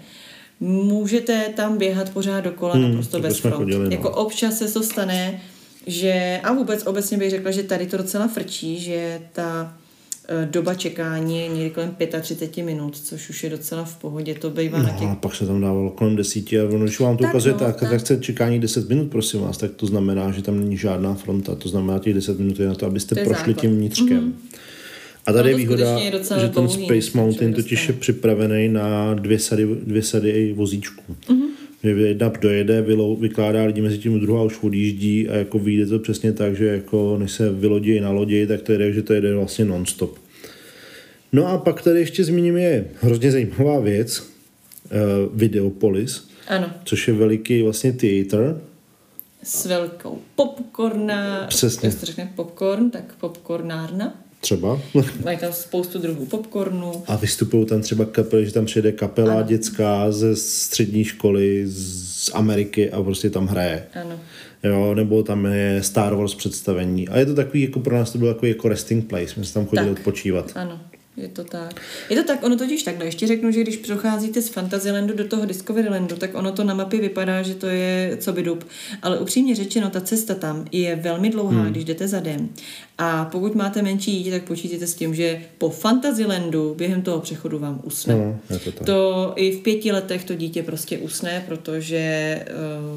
[0.60, 3.56] můžete tam běhat pořád dokola hmm, naprosto to bez front.
[3.56, 3.90] chodili, no.
[3.90, 5.40] Jako občas se to stane,
[5.86, 9.76] že, a vůbec obecně bych řekla, že tady to docela frčí, že ta
[10.44, 14.78] doba čekání je někdy kolem 35 minut, což už je docela v pohodě, to bývá
[14.78, 17.22] na No, těch a pak se tam dávalo kolem desíti a ono, když vám to
[17.22, 17.90] Tak ukazuje, no, tak, tak.
[17.90, 21.54] tak chce čekání 10 minut, prosím vás, tak to znamená, že tam není žádná fronta.
[21.54, 23.60] To znamená, těch 10 minut je na to, abyste To prošli základ.
[23.60, 24.20] Tím vnitřkem.
[24.20, 24.58] Mm-hmm.
[25.26, 29.38] A tady No je výhoda, je že ten Space Mountain totiž je připravený na dvě
[29.38, 31.02] sady, dvě sady vozíčků.
[31.28, 31.40] Mhm.
[31.40, 31.59] Mm-hmm.
[31.84, 35.98] Že jedna dojede, vylou, vykládá lidi mezi tím druhá už odjíždí a jako vyjde to
[35.98, 39.34] přesně tak, že jako než se vylodí na lodi, tak to jde, že to jede
[39.34, 40.18] vlastně non-stop.
[41.32, 47.14] No a pak tady ještě zmíním je hrozně zajímavá věc, uh, Videopolis, Ano, což je
[47.14, 48.60] veliký vlastně theater,
[49.42, 51.88] s velkou popcorna, Přesně.
[51.88, 54.20] jak se řekne popcorn, tak popcornárna.
[54.40, 54.80] Třeba.
[55.24, 56.92] Mají tam spoustu druhů popcornu.
[57.06, 59.42] A vystupují tam třeba kapely, že tam přijde kapela ano.
[59.42, 63.86] dětská ze střední školy z Ameriky a prostě tam hraje.
[64.02, 64.20] Ano.
[64.62, 67.08] Jo, nebo tam je Star Wars představení.
[67.08, 69.54] A je to takový, jako pro nás to bylo jako, jako resting place, my jsme
[69.54, 69.98] tam chodili Tak.
[69.98, 70.52] odpočívat.
[70.54, 70.80] Ano,
[71.16, 71.80] je to tak.
[72.10, 73.04] Je to tak, ono totiž takhle.
[73.04, 77.00] Ještě řeknu, že když procházíte z Fantasylandu do toho Discoverylandu, tak ono to na mapě
[77.00, 78.64] vypadá, že to je co by dub.
[79.02, 81.70] Ale upřímně řečeno, ta cesta tam je velmi dlouhá, hmm.
[81.70, 82.48] když jdete zadem.
[82.98, 87.58] A pokud máte menší dítě, tak počítejte s tím, že po Fantasylandu během toho přechodu
[87.58, 88.14] vám usne.
[88.50, 88.86] No, to tak.
[88.86, 92.44] To i v pěti letech to dítě prostě usne, protože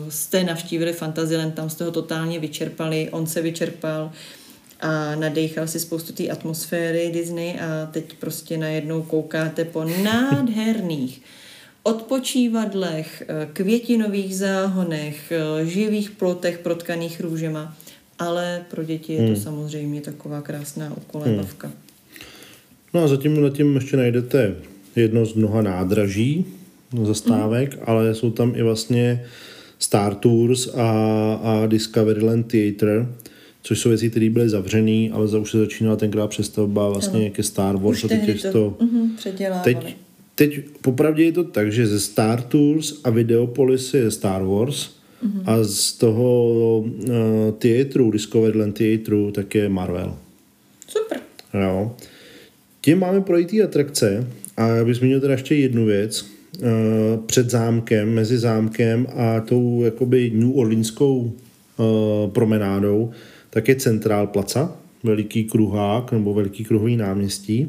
[0.03, 4.11] uh, jste navštívili Fantasyland, tam jste ho totálně vyčerpali, on se vyčerpal
[4.83, 11.21] a nadechal si spoustu té atmosféry Disney a teď prostě najednou koukáte po nádherných
[11.83, 17.75] odpočívadlech, květinových záhonech, živých plotech protkaných růžema,
[18.19, 19.35] ale pro děti je to Hmm.
[19.35, 21.71] samozřejmě taková krásná ukolébavka.
[22.93, 24.55] No a zatím tím ještě najdete
[24.95, 26.45] jedno z mnoha nádraží,
[27.03, 27.81] zastávek, mm.
[27.85, 29.25] ale jsou tam i vlastně
[29.79, 30.89] Star Tours a,
[31.43, 33.07] a Discoveryland Theater,
[33.63, 37.43] což jsou věci, které byly zavřený, ale za už se začínala tenkrát přestavba vlastně ke
[37.43, 38.77] Star Wars Už a teď to, to...
[38.79, 39.15] mhm.
[39.63, 39.97] Teď,
[40.35, 44.89] teď popravdě je to tak, že ze Star Tours a Videopolis je Star Wars
[45.23, 45.43] mm-hmm.
[45.45, 47.13] a z toho uh,
[47.57, 50.17] teatru, Discoveryland teatru, tak je Marvel.
[50.87, 51.17] Super.
[51.53, 51.95] Jo.
[52.81, 56.25] Tím máme projít té atrakce a já bych zmínil teda ještě jednu věc.
[56.59, 61.33] Uh, před zámkem, mezi zámkem a tou jakoby New Orleanskou
[61.77, 63.11] uh, promenádou,
[63.53, 67.67] tak je Central Plaza, veliký kruhák nebo veliký kruhový náměstí.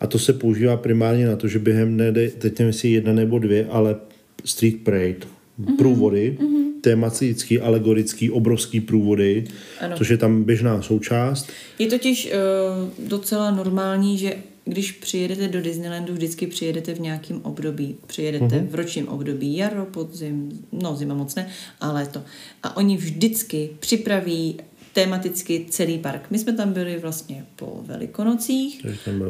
[0.00, 3.38] A to se používá primárně na to, že během dne, teď nevím, jestli jedna nebo
[3.38, 3.96] dvě, ale
[4.44, 5.16] street parade,
[5.60, 5.76] mm-hmm.
[5.78, 6.64] průvody, mm-hmm.
[6.80, 9.44] tematický, alegorický, obrovský průvody,
[9.80, 9.96] Ano.
[9.96, 11.48] což je tam běžná součást.
[11.78, 17.96] Je totiž uh, docela normální, že když přijedete do Disneylandu, vždycky přijedete v nějakém období.
[18.06, 18.54] Přijedete Mhm.
[18.66, 18.70] uh-huh.
[18.70, 21.48] v ročním období jaro, podzim, no zima moc ne,
[21.80, 22.22] ale léto.
[22.62, 24.56] A oni vždycky připraví
[24.92, 26.22] tematicky celý park.
[26.30, 28.86] My jsme tam byli vlastně po Velikonocích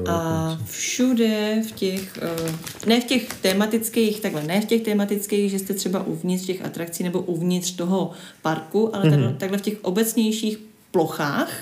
[0.08, 5.58] a všude v těch, eh, ne v těch tematických, takhle, ne v těch tematických, že
[5.58, 8.10] jste třeba uvnitř těch atrakcí nebo uvnitř toho
[8.42, 9.36] parku, ale mm-hmm.
[9.36, 10.58] takhle v těch obecnějších
[10.90, 11.52] plochách,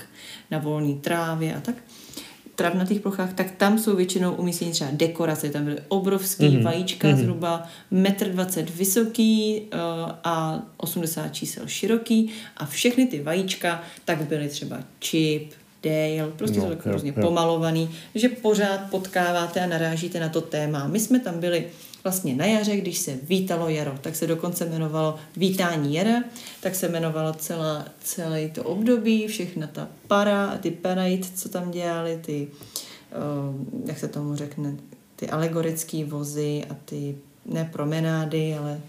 [0.51, 1.75] na volné trávě a tak,
[2.61, 6.63] travnatých plochách, tak tam jsou většinou umístěny třeba dekorace, tam byly obrovský mm-hmm.
[6.63, 7.17] vajíčka, mm-hmm.
[7.17, 9.79] zhruba 1,20 m vysoký uh,
[10.23, 15.53] a 80 čísel široký a všechny ty vajíčka tak byly třeba Chip,
[15.83, 20.87] Dale, prostě No, jsou tak různě pomalovaný, že pořád potkáváte a narážíte na to téma.
[20.87, 21.65] My jsme tam byli
[22.03, 26.23] vlastně na jaře, když se vítalo jaro, tak se dokonce jmenovalo Vítání jara,
[26.61, 31.71] tak se jmenovalo celá, celé to období, všechna ta para a ty parade, co tam
[31.71, 32.47] dělali, ty,
[33.47, 34.75] uh, jak se tomu řekne,
[35.15, 38.79] ty alegorické vozy a ty, ne promenády, ale,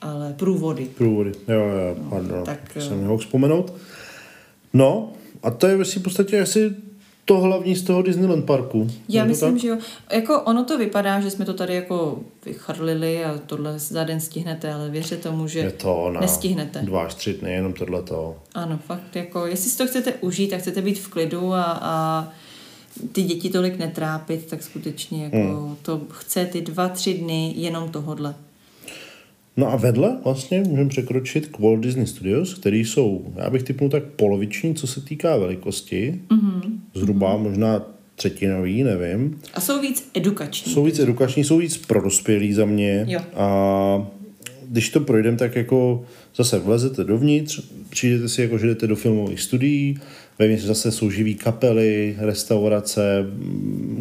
[0.00, 0.84] ale průvody.
[0.84, 3.72] Průvody, jo, jo, pardon, tak, tak, eh, jsem nemohl vzpomenout.
[4.72, 5.12] No,
[5.42, 6.74] a to je vlastně v podstatě asi
[7.30, 8.90] to hlavní z toho Disneyland parku.
[9.08, 9.60] Já to myslím, tak?
[9.60, 9.76] že jo.
[10.12, 14.72] Jako ono to vypadá, že jsme to tady jako vychrlili a tohle za den stihnete,
[14.72, 16.82] ale věřte tomu, že Je to na nestihnete.
[16.82, 18.36] dva až tři dny, jenom tohleto.
[18.54, 22.28] Ano, fakt, jako, jestli si to chcete užít, tak chcete být v klidu a, a
[23.12, 25.76] ty děti tolik netrápit, tak skutečně jako Hmm.
[25.82, 28.34] to chce ty dva, tři dny jenom tohodle.
[29.56, 33.90] No a vedle vlastně můžeme překročit k Walt Disney Studios, který jsou, já bych typnul
[33.90, 36.20] tak poloviční, co se týká velikosti.
[36.28, 36.60] Mm-hmm.
[36.94, 37.42] Zhruba mm-hmm.
[37.42, 39.40] možná třetinový, nevím.
[39.54, 40.72] A jsou víc edukační.
[40.72, 43.04] Jsou víc edukační, jsou víc pro dospělí za mě.
[43.08, 43.20] Jo.
[43.34, 44.06] A
[44.68, 46.04] když to projdeme, tak jako
[46.36, 49.98] zase vlezete dovnitř, přijdete si jako, že jdete do filmových studií,
[50.38, 53.26] vevnitř zase jsou živý kapely, restaurace,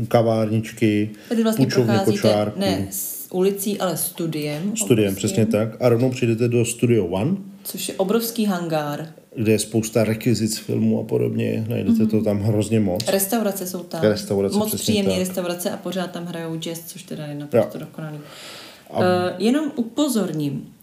[0.08, 2.60] kavárničky, Tady vlastně půjčovny kočárků.
[2.60, 2.88] ne
[3.32, 4.76] ulicí, ale studiem.
[4.78, 5.82] Studiem, obrovským, přesně tak.
[5.82, 9.08] A rovnou přijdete do Studio One, Což je obrovský hangár.
[9.36, 11.66] kde je spousta rekvizic filmů a podobně.
[11.70, 13.08] Najdete to tam hrozně moc.
[13.08, 14.02] Restaurace jsou tam.
[14.02, 17.86] Restaurace, Moc příjemné restaurace a pořád tam hrajou jazz, což teda je naprosto Jo.
[17.86, 18.18] dokonalý.
[18.18, 19.04] Uh,
[19.38, 20.74] jenom upozorním,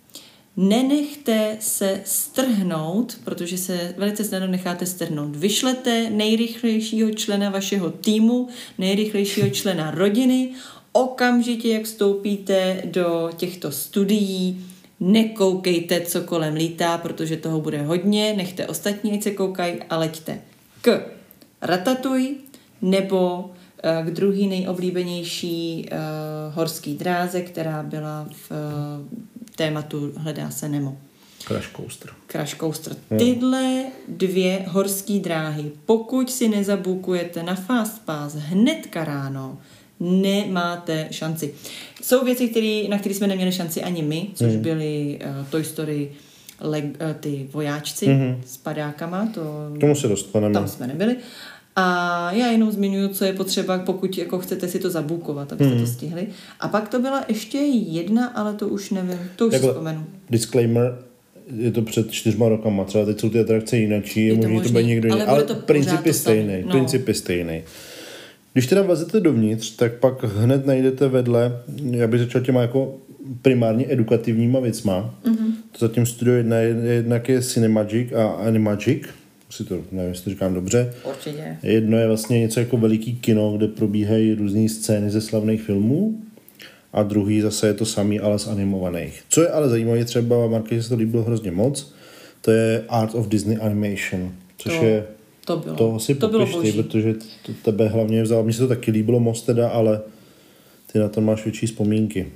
[0.56, 5.36] nenechte se strhnout, protože se velice snadno necháte strhnout.
[5.36, 10.50] Vyšlete nejrychlejšího člena vašeho týmu, nejrychlejšího člena rodiny,
[11.04, 14.66] okamžitě, jak vstoupíte do těchto studií,
[15.00, 20.40] nekoukejte, co kolem lítá, protože toho bude hodně, nechte ostatní, ať se koukají a leďte
[20.82, 21.10] k
[21.62, 22.36] Ratatuj
[22.82, 23.50] nebo
[23.82, 25.98] eh, k druhý nejoblíbenější uh,
[26.54, 29.18] horský dráze, která byla v uh,
[29.56, 30.98] tématu Hledá se Nemo.
[31.46, 32.10] Crash Coaster.
[32.26, 32.96] Crash Coaster.
[33.18, 39.58] Tyhle dvě horské dráhy, pokud si nezabukujete na Fast Pass hnedka ráno,
[40.00, 41.54] nemáte šanci.
[42.02, 44.62] Jsou věci, který, na které jsme neměli šanci ani my, což Hmm.
[44.62, 46.10] byly uh, Toy Story
[46.60, 46.90] leg, uh,
[47.20, 48.40] ty vojáčci Mhm.
[48.46, 49.40] s padákama, to
[49.80, 50.54] tomu se dostaneme.
[50.54, 51.16] tam jsme nebyli.
[51.78, 55.84] A já jenom zmiňuji, co je potřeba, pokud jako chcete si to zabukovat, abyste Hmm.
[55.84, 56.26] to stihli.
[56.60, 60.04] A pak to byla ještě jedna, ale to už nevím, to už si Takhle, vzpomenu.
[60.30, 60.98] Disclaimer,
[61.56, 64.62] je to před čtyřma rokama, třeba teď jsou ty atrakce jinačí, Je je to možný,
[64.68, 66.70] to bude někdo ale jiný, ale to pořád princip je stejný, no.
[66.70, 67.62] princip je stejný.
[68.56, 72.94] Když teda vlezete dovnitř, tak pak hned najdete vedle, já bych začal těma jako
[73.42, 75.14] primárně edukativníma věcma.
[75.24, 75.36] Mhm.
[75.36, 75.52] Mm-hmm.
[75.72, 79.02] To zatím studio jedna, jednak je Cinemagic a Animagic,
[79.50, 80.94] si to, nevím, jestli to říkám dobře.
[81.08, 81.56] Určitě.
[81.62, 86.20] Jedno je vlastně něco jako veliký kino, kde probíhají různé scény ze slavných filmů
[86.92, 89.22] a druhý zase je to samý, ale z animovaných.
[89.28, 91.94] Co je ale zajímavé, třeba Marky se to líbilo hrozně moc,
[92.40, 95.04] to je Art of Disney Animation, což To- je,
[95.46, 98.68] To bylo, to asi to bylo ty, protože to tebe hlavně vzal, mně se to
[98.68, 100.00] taky líbilo moc teda, ale
[100.92, 102.32] ty na to máš větší vzpomínky.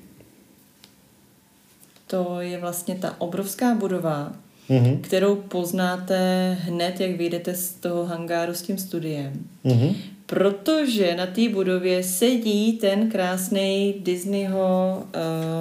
[2.07, 4.33] To je vlastně ta obrovská budova,
[4.69, 4.99] Mhm.
[5.01, 9.33] kterou poznáte hned, jak vyjdete z toho hangáru s tím studiem.
[9.65, 9.95] Mhm.
[10.27, 15.03] Protože na té budově sedí ten krásný Disneyho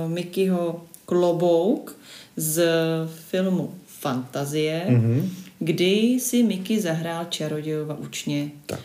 [0.06, 1.98] uh, Mickeyho klobouk
[2.38, 2.64] z
[3.30, 5.30] filmu Fantazie, Mhm.
[5.60, 8.52] Kdy si Mickey zahrál čarodějova učně.
[8.66, 8.80] Tak.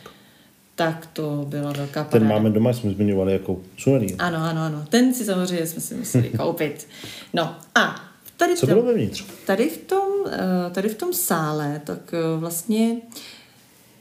[0.76, 2.28] Tak to byla velká Ten paráda.
[2.34, 4.14] máme doma, jsme zmiňovali jako suvenýr.
[4.18, 4.86] Ano, ano, ano.
[4.88, 6.86] Ten si samozřejmě jsme si museli koupit.
[7.34, 8.00] No a
[8.36, 9.24] tady v Co tom, bylo vevnitř?
[9.46, 12.96] tady v tom, eh, tady v tom sále, tak eh, vlastně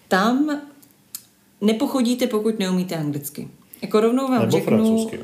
[0.08, 0.62] tam
[1.62, 3.48] nepochodíte, pokud neumíte anglicky.
[3.84, 5.20] Jako rovnou vám Nebo řeknu, francouzsky.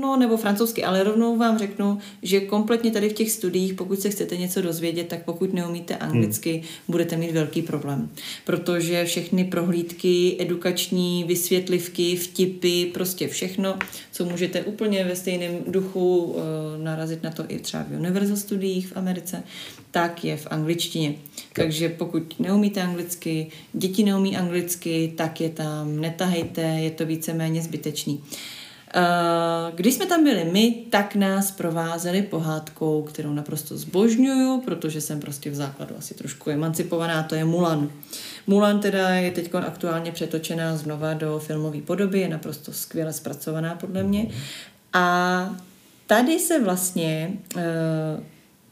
[0.00, 4.10] no nebo francouzsky, ale rovnou vám řeknu, že kompletně tady v těch studiích, pokud se
[4.10, 6.62] chcete něco dozvědět, tak pokud neumíte anglicky, hmm.
[6.88, 8.08] budete mít velký problém.
[8.44, 13.78] Protože všechny prohlídky, edukační vysvětlivky, vtipy, prostě všechno,
[14.12, 16.42] co můžete úplně ve stejném duchu uh,
[16.82, 19.42] narazit na to i třeba v Universal studiích v Americe,
[19.92, 21.14] tak je v angličtině.
[21.52, 28.24] Takže pokud neumíte anglicky, děti neumí anglicky, tak je tam netahejte, je to víceméně zbytečný.
[28.94, 35.20] Eh, Když jsme tam byli my, tak nás provázeli pohádkou, kterou naprosto zbožňuju, protože jsem
[35.20, 37.90] prostě v základu asi trošku emancipovaná, to je Mulan.
[38.46, 44.02] Mulan teda je teď aktuálně přetočená znova do filmové podoby, je naprosto skvěle zpracovaná podle
[44.02, 44.28] mě.
[44.92, 45.56] A
[46.06, 47.62] tady se vlastně eh,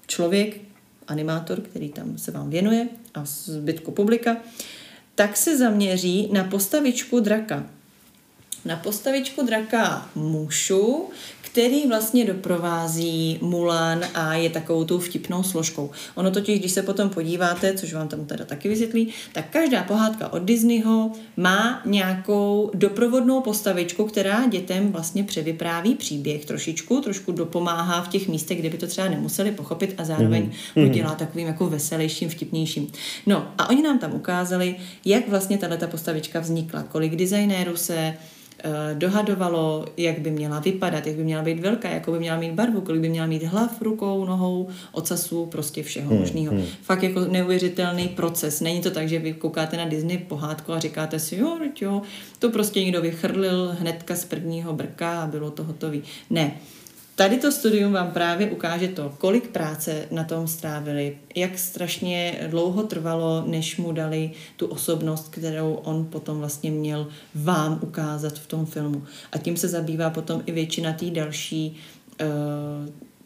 [0.07, 0.70] člověk,
[1.11, 4.37] animátor, který tam se vám věnuje a zbytku publika,
[5.15, 7.67] tak se zaměří na postavičku draka.
[8.65, 11.09] na postavičku draka Mušu,
[11.53, 15.91] který vlastně doprovází Mulan a je takovou tou vtipnou složkou.
[16.15, 20.33] Ono totiž, když se potom podíváte, což vám tam teda taky vysvětlí, tak každá pohádka
[20.33, 28.09] od Disneyho má nějakou doprovodnou postavičku, která dětem vlastně převypráví příběh trošičku, trošku dopomáhá v
[28.09, 30.87] těch místech, kde by to třeba nemuseli pochopit a zároveň mm-hmm.
[30.87, 32.87] ho dělá takovým jako veselějším, vtipnějším.
[33.27, 38.15] No a oni nám tam ukázali, jak vlastně tato postavička vznikla, kolik designérů se
[38.95, 42.81] dohadovalo, jak by měla vypadat, jak by měla být velká, jakou by měla mít barvu,
[42.81, 46.55] kolik by měla mít hlav, rukou, nohou, ocasu, prostě všeho hmm, možného.
[46.55, 46.65] Hmm.
[46.83, 48.61] Fakt jako neuvěřitelný proces.
[48.61, 52.03] Není to tak, že vy koukáte na Disney pohádku a říkáte si, jo, jo,
[52.39, 56.03] to prostě někdo vychrlil hnedka z prvního brka a bylo to hotový.
[56.31, 56.53] Ne,
[57.21, 62.83] Tady to studium vám právě ukáže to, kolik práce na tom strávili, jak strašně dlouho
[62.83, 68.67] trvalo, než mu dali tu osobnost, kterou on potom vlastně měl vám ukázat v tom
[68.67, 69.05] filmu.
[69.33, 71.77] A tím se zabývá potom i většina tý další,
[72.21, 72.27] eh,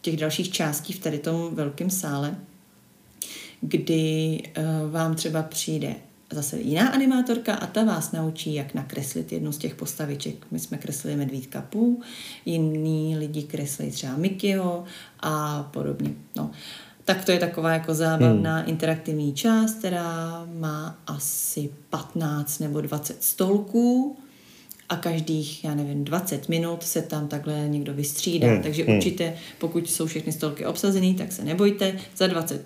[0.01, 2.37] těch dalších částí v tady tom velkém sále,
[3.61, 5.95] kdy eh, vám třeba přijde
[6.35, 10.47] zase jiná animátorka a ta vás naučí, jak nakreslit jednu z těch postaviček.
[10.51, 12.01] My jsme kreslili medvídka pů,
[12.45, 14.85] jiní lidi kreslí třeba Mickeyho
[15.21, 16.11] a podobně.
[16.37, 16.51] No.
[17.05, 18.69] Tak to je taková jako zábavná hmm.
[18.69, 24.17] interaktivní část, která má asi 15 nebo 20 stolků
[24.89, 28.49] a každých, já nevím, 20 minut se tam takhle někdo vystřídá.
[28.49, 28.63] Hmm.
[28.63, 28.97] Takže hmm.
[28.97, 32.59] určitě, pokud jsou všechny stolky obsazené, tak se nebojte, za 20-30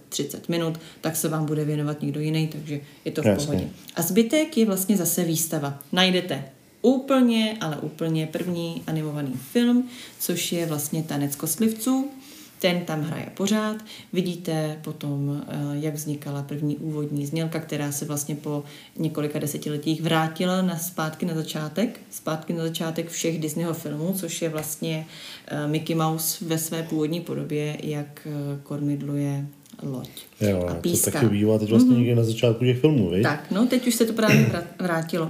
[0.48, 3.46] minut, tak se vám bude věnovat někdo jiný, takže je to v Jasně.
[3.46, 3.68] pohodě.
[3.96, 5.78] A zbytek je vlastně zase výstava.
[5.92, 6.44] Najdete
[6.82, 9.88] úplně, ale úplně první animovaný film,
[10.18, 12.10] což je vlastně Tanec kostlivců,
[12.58, 13.76] ten tam hraje pořád.
[14.12, 18.64] Vidíte potom, eh, jak vznikala první úvodní znělka, která se vlastně po
[18.96, 24.48] několika desetiletích vrátila na zpátky na začátek, zpátky na začátek všech Disneyho filmů, což je
[24.48, 25.06] vlastně
[25.46, 29.46] eh, Mickey Mouse ve své původní podobě, jak eh, kormidluje
[29.82, 31.10] loď jo, a píska.
[31.10, 31.98] To taky bývá teď vlastně mm-hmm.
[31.98, 33.22] někde na začátku těch filmů, víš?
[33.22, 35.26] Tak, no teď už se to právě vrátilo.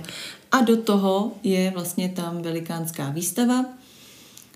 [0.52, 3.64] A do toho je vlastně tam velikánská výstava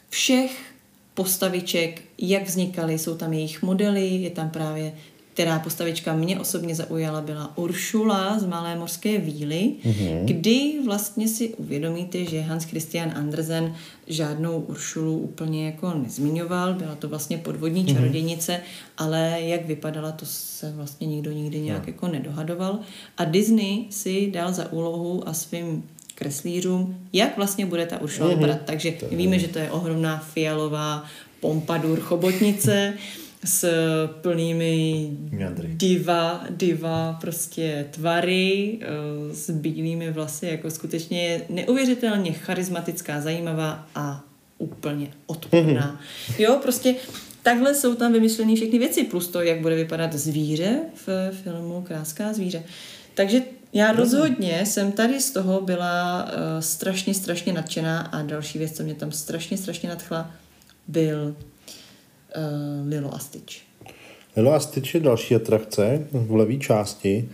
[0.09, 0.72] všech
[1.15, 4.93] postaviček, jak vznikaly, jsou tam jejich modely, je tam právě
[5.35, 10.25] která postavička mě osobně zaujala, byla Uršula z Malé morské víly, mm-hmm.
[10.25, 13.75] kdy vlastně si uvědomíte, že Hans Christian Andersen
[14.07, 17.95] žádnou Uršulu úplně jako nezmiňoval, byla to vlastně podvodní mm-hmm.
[17.95, 18.61] čarodějnice,
[18.99, 21.93] ale jak vypadala, to se vlastně nikdo nikdy nějak no.
[21.93, 22.79] jako nedohadoval.
[23.19, 25.83] A Disney si dal za úlohu a svým
[26.23, 28.35] kreslířům, jak vlastně bude ta Uršula mm-hmm.
[28.35, 28.59] vypadat.
[28.65, 31.05] Takže to víme, že to je ohromná fialová
[31.41, 32.95] pompadur chobotnice
[33.45, 33.67] s
[34.21, 35.11] plnými
[35.67, 44.25] diva, diva prostě tvary, eh, s bílými vlasy, jako skutečně neuvěřitelně charismatická, zajímavá a
[44.59, 46.01] úplně odporná.
[46.01, 46.43] Mm-hmm.
[46.43, 46.95] Jo, prostě
[47.43, 52.33] takhle jsou tam vymyšlené všechny věci, plus to, jak bude vypadat zvíře v filmu Kráská
[52.33, 52.63] zvíře.
[53.15, 53.43] Takže
[53.73, 58.83] já rozhodně jsem tady z toho byla uh, strašně, strašně nadšená a další věc, co
[58.83, 60.31] mě tam strašně, strašně nadchla,
[60.89, 61.37] byl
[62.37, 63.55] uh, Lilo a Stitch.
[64.37, 67.29] Lilo a Stitch je další atrakce v levé části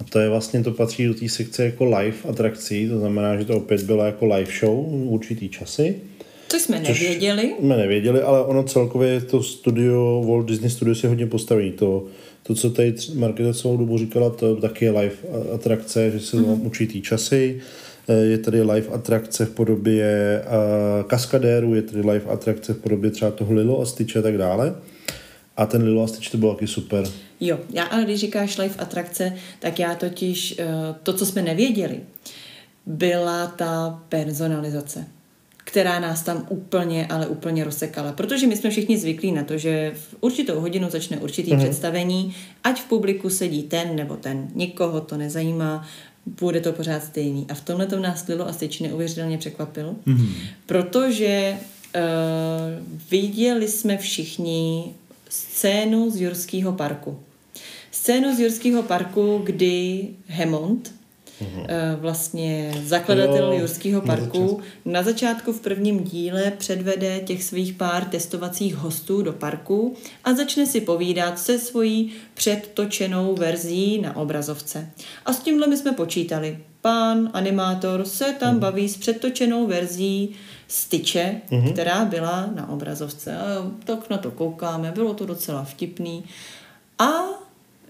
[0.00, 3.44] a to je vlastně, to patří do té sekce jako live atrakcí, to znamená, že
[3.44, 6.00] to opět bylo jako live show určitý časy.
[6.48, 7.54] Což jsme což nevěděli.
[7.58, 11.72] Jsme nevěděli, ale ono celkově to studio, Walt Disney Studios je hodně postavený.
[11.72, 12.06] To,
[12.46, 15.14] to, co tady Marketa celou dobu říkala, to taky je live
[15.54, 16.66] atrakce, že se mm-hmm.
[16.66, 17.60] určitý časy.
[18.08, 23.10] Eh, je tady live atrakce v podobě uh, kaskadéru, je tady live atrakce v podobě
[23.10, 24.74] třeba toho Lilo a Stitch a tak dále.
[25.56, 27.04] A ten Lilo a Stitch to bylo taky super.
[27.40, 32.00] Jo, já ale když říkáš live atrakce, tak já totiž uh, to, co jsme nevěděli,
[32.86, 35.06] byla ta personalizace
[35.74, 38.12] která nás tam úplně, ale úplně rozsekala.
[38.12, 41.58] Protože my jsme všichni zvyklí na to, že v určitou hodinu začne určitý mm-hmm.
[41.58, 45.86] představení, ať v publiku sedí ten nebo ten, nikoho to nezajímá,
[46.26, 47.46] bude to pořád stejný.
[47.48, 50.28] A v tomhle to nás Lilo a Stitch neuvěřitelně překvapil, mm-hmm.
[50.66, 52.02] protože uh,
[53.10, 54.94] viděli jsme všichni
[55.28, 57.18] scénu z Jurského parku.
[57.90, 60.94] Scénu z Jurského parku, kdy Hemond,
[61.40, 61.96] mm-hmm.
[62.00, 65.52] vlastně zakladatel jo, Jurského parku, na, začátku.
[65.52, 71.38] v prvním díle předvede těch svých pár testovacích hostů do parku a začne si povídat
[71.38, 74.90] se svojí předtočenou verzí na obrazovce.
[75.24, 76.58] A s tímhle my jsme počítali.
[76.80, 78.58] Pán animátor se tam mm-hmm.
[78.58, 80.34] baví s předtočenou verzí
[80.68, 81.72] styče, mm-hmm.
[81.72, 83.36] která byla na obrazovce.
[83.36, 86.24] A tak na to koukáme, bylo to docela vtipný.
[86.98, 87.10] A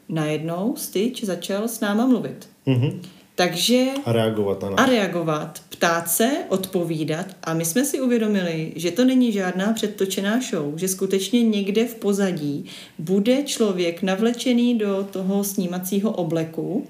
[0.09, 2.49] najednou Styč začal s náma mluvit.
[2.67, 3.01] Mm-hmm
[3.37, 4.91] Takže A reagovat na a nás.
[4.91, 7.27] reagovat, ptát se, odpovídat.
[7.45, 11.95] A my jsme si uvědomili, že to není žádná předtočená show, že skutečně někde v
[11.95, 12.65] pozadí
[12.99, 16.87] bude člověk navlečený do toho snímacího obleku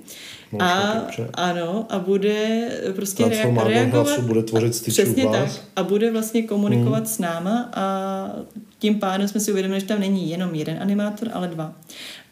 [0.52, 4.06] Motion a, ano, a bude prostě rea- reagovat.
[4.06, 5.54] hlasu bude tvořit a- Přesně hlas.
[5.56, 5.64] tak.
[5.76, 7.06] A bude vlastně komunikovat hmm.
[7.06, 8.30] s náma a
[8.78, 11.74] tím pádem jsme si uvědomili, že tam není jenom jeden animátor, ale dva.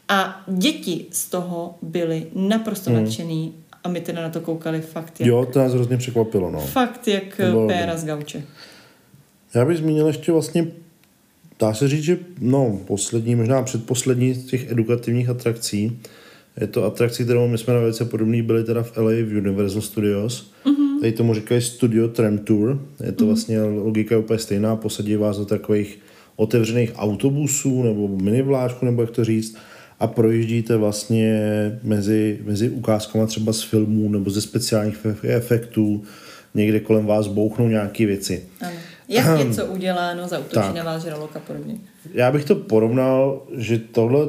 [0.08, 3.04] A děti z toho byly naprosto hmm.
[3.04, 3.52] nadšený
[3.84, 6.60] a my teda na to koukali fakt jak, Jo, to nás hrozně překvapilo, no.
[6.60, 8.42] fakt jak péra z gauče.
[9.54, 10.66] Já bych zmínil ještě vlastně,
[11.60, 16.00] dá se říct, že no, poslední, možná předposlední z těch edukativních atrakcí,
[16.60, 19.82] je to atrakcí, kterou my jsme na velice podobný byli teda v LA v Universal
[19.82, 20.52] Studios.
[20.64, 21.00] Mm-hmm.
[21.00, 22.80] Tady tomu říkají Studio Tram Tour.
[23.04, 23.26] Je to mm-hmm.
[23.26, 25.98] vlastně logika úplně stejná, posadí vás do takových
[26.36, 29.56] otevřených autobusů nebo minivláčků, nebo jak to říct,
[30.00, 31.40] a projíždíte vlastně
[31.82, 36.02] mezi, mezi ukázkama třeba z filmů nebo ze speciálních fe- efektů,
[36.54, 38.42] někde kolem vás bouchnou nějaké věci.
[38.60, 38.70] Ano.
[39.08, 40.74] Jak něco uděláno, zautočí Tak.
[40.74, 41.74] na vás žralok a podobně.
[42.14, 44.26] Já bych to porovnal, že tohle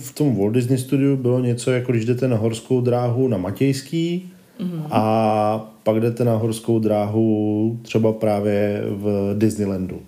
[0.00, 4.32] v tom Walt Disney Studiu bylo něco, jako když jdete na horskou dráhu na Matějský
[4.60, 4.86] mm-hmm.
[4.90, 10.00] a pak jdete na horskou dráhu třeba právě v Disneylandu.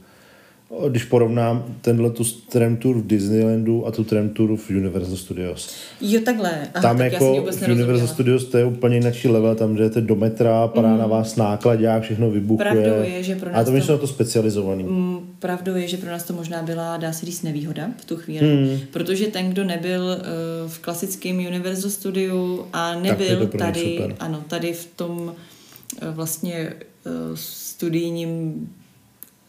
[0.88, 5.74] Když porovnám tenhle tu tram tour v Disneylandu a tu tram tour v Universal Studios.
[6.00, 6.50] Jo, takhle.
[6.74, 8.06] Aha, Tam tak jako v Universal nerozuměla.
[8.06, 10.98] Studios to je úplně jiný level, tam jdete do metra, padá mm.
[10.98, 12.70] na vás nákladák, všechno vybuchuje.
[12.70, 14.84] Pravdou je, že pro A nás to my to- jsme na to specializovaný.
[14.84, 18.16] Mm, Pravdou je, že pro nás to možná byla, dá se říct, nevýhoda v tu
[18.16, 18.78] chvíli, Hmm.
[18.90, 24.16] protože ten, kdo nebyl uh, v klasickém Universal Studiu a nebyl to tady, super.
[24.20, 26.72] ano, tady v tom uh, vlastně
[27.06, 28.54] uh, studijním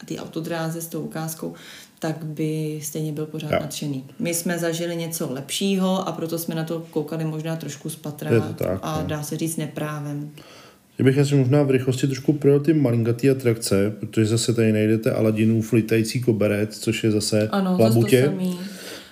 [0.05, 1.53] ty autodráze s tou ukázkou,
[1.99, 3.57] tak by stejně byl pořád Jo.
[3.61, 4.05] nadšený.
[4.19, 8.53] My jsme zažili něco lepšího a proto jsme na to koukali možná trošku z patra
[8.57, 9.07] tak, a no.
[9.07, 10.31] dá se říct neprávem.
[10.99, 15.11] Já bych asi možná v rychlosti trošku projel ty malinkatý atrakce, protože zase tady najdete
[15.11, 18.33] Aladinův lítající koberec, což je zase Ano, v zase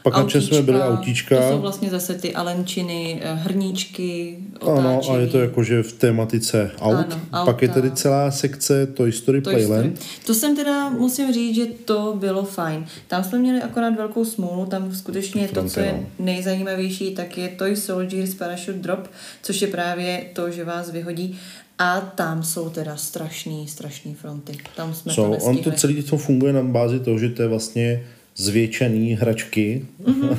[0.04, 0.10] to.
[0.12, 1.36] Pak na čem jsme byli autíčka.
[1.42, 5.16] To jsou vlastně zase ty alenčiny, eh, hrníčky, Ano, otáčivý.
[5.18, 7.06] a je to jakože v tématice aut.
[7.32, 7.82] Ano, Pak je auta.
[7.82, 9.98] tady celá sekce Toy Story Toy Playland.
[9.98, 10.10] Story.
[10.26, 12.86] To jsem teda, musím říct, že to bylo fajn.
[13.08, 16.26] Tam jsme měli akorát velkou smůlu, tam skutečně to, co je no.
[16.26, 19.08] nejzajímavější, tak je Toy Soldiers Parachute Drop,
[19.42, 21.40] což je právě to, že vás vyhodí.
[21.80, 24.58] A tam jsou teda strašný, strašný fronty.
[24.76, 25.58] Tam jsme to So, nestihli.
[25.58, 28.04] on to celý to funguje na bázi toho, že to je vlastně
[28.38, 30.38] zvětšený hračky mm-hmm,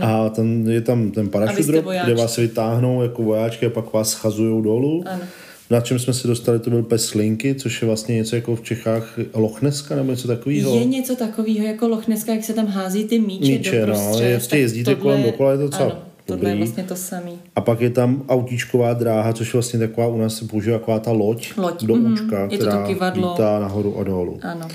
[0.00, 1.66] a tam je tam ten parašut
[2.04, 5.04] kde vás vytáhnou jako vojáčky a pak vás schazují dolů.
[5.06, 5.22] Ano.
[5.70, 8.62] Na čem jsme se dostali, to byl pes Slinky, což je vlastně něco jako v
[8.62, 10.74] Čechách Lochneska nebo něco takového.
[10.74, 14.24] Je něco takového jako Lochneska, jak se tam hází ty míče, Míče, do no, prostřed.
[14.24, 17.38] ještě tak jezdíte kolem dokola, je to docela ano, tohle je vlastně to samý.
[17.56, 21.12] A pak je tam autíčková dráha, což vlastně taková, u nás se používá taková ta
[21.12, 22.12] loď, Loď, do mhm.
[22.12, 23.30] účka, Je to která to kyvadlo.
[23.30, 24.40] lítá nahoru a dolů.
[24.42, 24.68] Ano.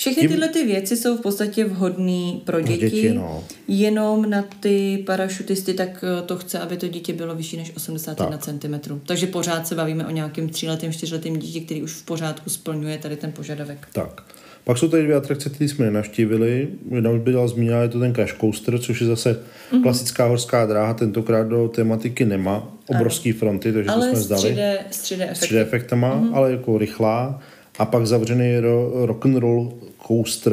[0.00, 3.44] Všechny Tím- tyhle ty věci jsou v podstatě vhodné pro děti, děti, no.
[3.68, 8.38] jenom na ty parašutisty, tak eh, to chce, aby to dítě bylo vyšší než 81
[8.38, 8.40] Tak.
[8.60, 9.00] cm.
[9.06, 13.16] Takže pořád se bavíme o nějakém tříletém, čtyřletém dítě, který už v pořádku splňuje tady
[13.16, 13.88] ten požadavek.
[13.92, 14.22] Tak.
[14.64, 16.68] Pak jsou tady dvě atrakce, které jsme nenavštívili.
[16.94, 19.38] Jedna už byla zmíněna, je to ten Crash Coaster, což je zase Mhm.
[19.78, 19.82] mm-hmm.
[19.82, 24.42] klasická horská dráha, tentokrát do tematiky nemá obrovský fronty, takže to Ale jsme s zdali.
[24.42, 25.54] 3D, s 3D s efekty.
[25.54, 26.30] 3D efektama, mm-hmm.
[26.34, 27.42] ale jako rychlá.
[27.78, 29.72] A pak zavřený ro- rock'n'roll
[30.10, 30.52] coaster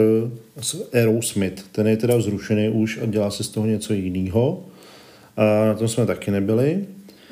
[0.61, 1.63] s Aerosmith.
[1.71, 4.63] Ten je teda zrušený už a dělá se z toho něco jiného.
[5.37, 6.85] A na tom jsme taky nebyli.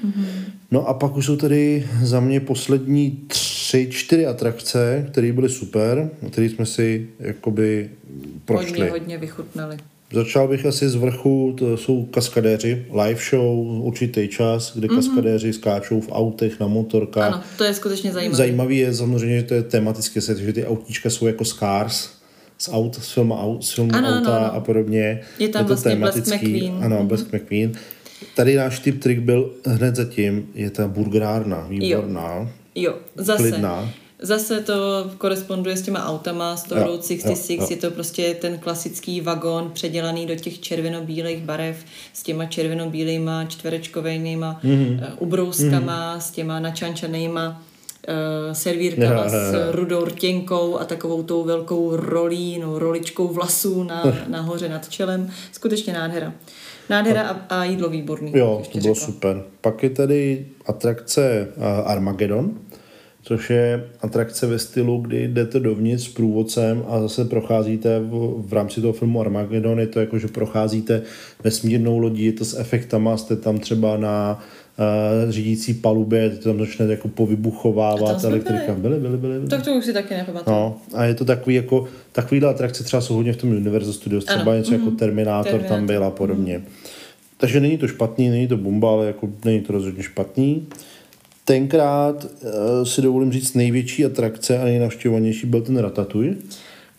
[0.06, 0.26] Mm-hmm.
[0.72, 6.10] No a pak už jsou tady za mě poslední tři, čtyři atrakce, které byly super,
[6.32, 7.90] které jsme si jakoby
[8.46, 8.80] prošli.
[8.80, 9.78] Hodně, hodně vychutnali.
[10.14, 14.96] Začal bych asi z vrchu, to jsou kaskadéři, live show, určitý čas, kde mm-hmm.
[14.96, 17.34] kaskadéři skáčou v autech, na motorkách.
[17.34, 18.38] Ano, to je skutečně zajímavé.
[18.38, 22.10] Zajímavý je samozřejmě, že to je tematické set, že ty autíčka jsou jako Scars
[22.66, 24.54] z aut, z filmu, aut, z filmu Ano, ano, auta ano.
[24.54, 25.22] a podobně.
[25.40, 26.84] Je tam to vlastně Blesk McQueen.
[26.84, 27.08] Ano, mm-hmm.
[27.08, 27.72] Blesk McQueen.
[28.36, 33.38] Tady náš tip trik byl hned zatím, je ta burgerárna, výborná, Jo, zase.
[33.38, 33.90] klidná.
[34.20, 37.68] Zase to koresponduje s těma autama, s tou Jo, Route 66, jo, jo.
[37.70, 41.78] je to prostě ten klasický vagón předělaný do těch červeno-bílých barev
[42.14, 45.00] s těma červeno-bílýma čtverečkovejnýma mm-hmm.
[45.20, 46.22] ubrouskama, mm-hmm.
[46.22, 47.65] s těma načančanýma
[48.54, 49.30] servírkama jo, jo.
[49.30, 55.30] s rudou rtěnkou a takovou tou velkou rolí, no, roličkou vlasů na, nahoře nad čelem.
[55.52, 56.34] Skutečně nádhera.
[56.90, 58.32] Nádhera a, a jídlo výborný.
[58.36, 59.06] Jo, to bylo řekla.
[59.08, 59.44] super.
[59.62, 62.52] Pak je tady atrakce uh, Armageddon,
[63.22, 68.54] což je atrakce ve stylu, kdy jdete dovnitř s průvodcem a zase procházíte v, v
[68.54, 71.02] rámci toho filmu Armageddon, je to jako, že procházíte
[71.44, 74.44] vesmírnou lodí, je to s efektama, jste tam třeba na
[75.26, 78.74] uh, řídící palubě, to tam začne jako povybuchovávat elektrika.
[78.74, 79.38] Byli, byli, byli.
[79.38, 79.50] byli.
[79.50, 80.56] Tak to už si taky nepamatuju.
[80.56, 84.26] No, a je to takový jako, takovýhle atrakce třeba jsou hodně v tom Universal Studios,
[84.26, 84.54] třeba Ano.
[84.54, 85.78] něco jako Terminátor, Terminátor.
[85.78, 86.62] tam byl a podobně.
[87.38, 90.68] Takže není to špatný, není to bomba, ale jako není to rozhodně špatný.
[91.46, 92.50] Tenkrát uh,
[92.84, 96.36] si dovolím říct největší atrakce a nejnavštěvovanější byl ten Ratatouille,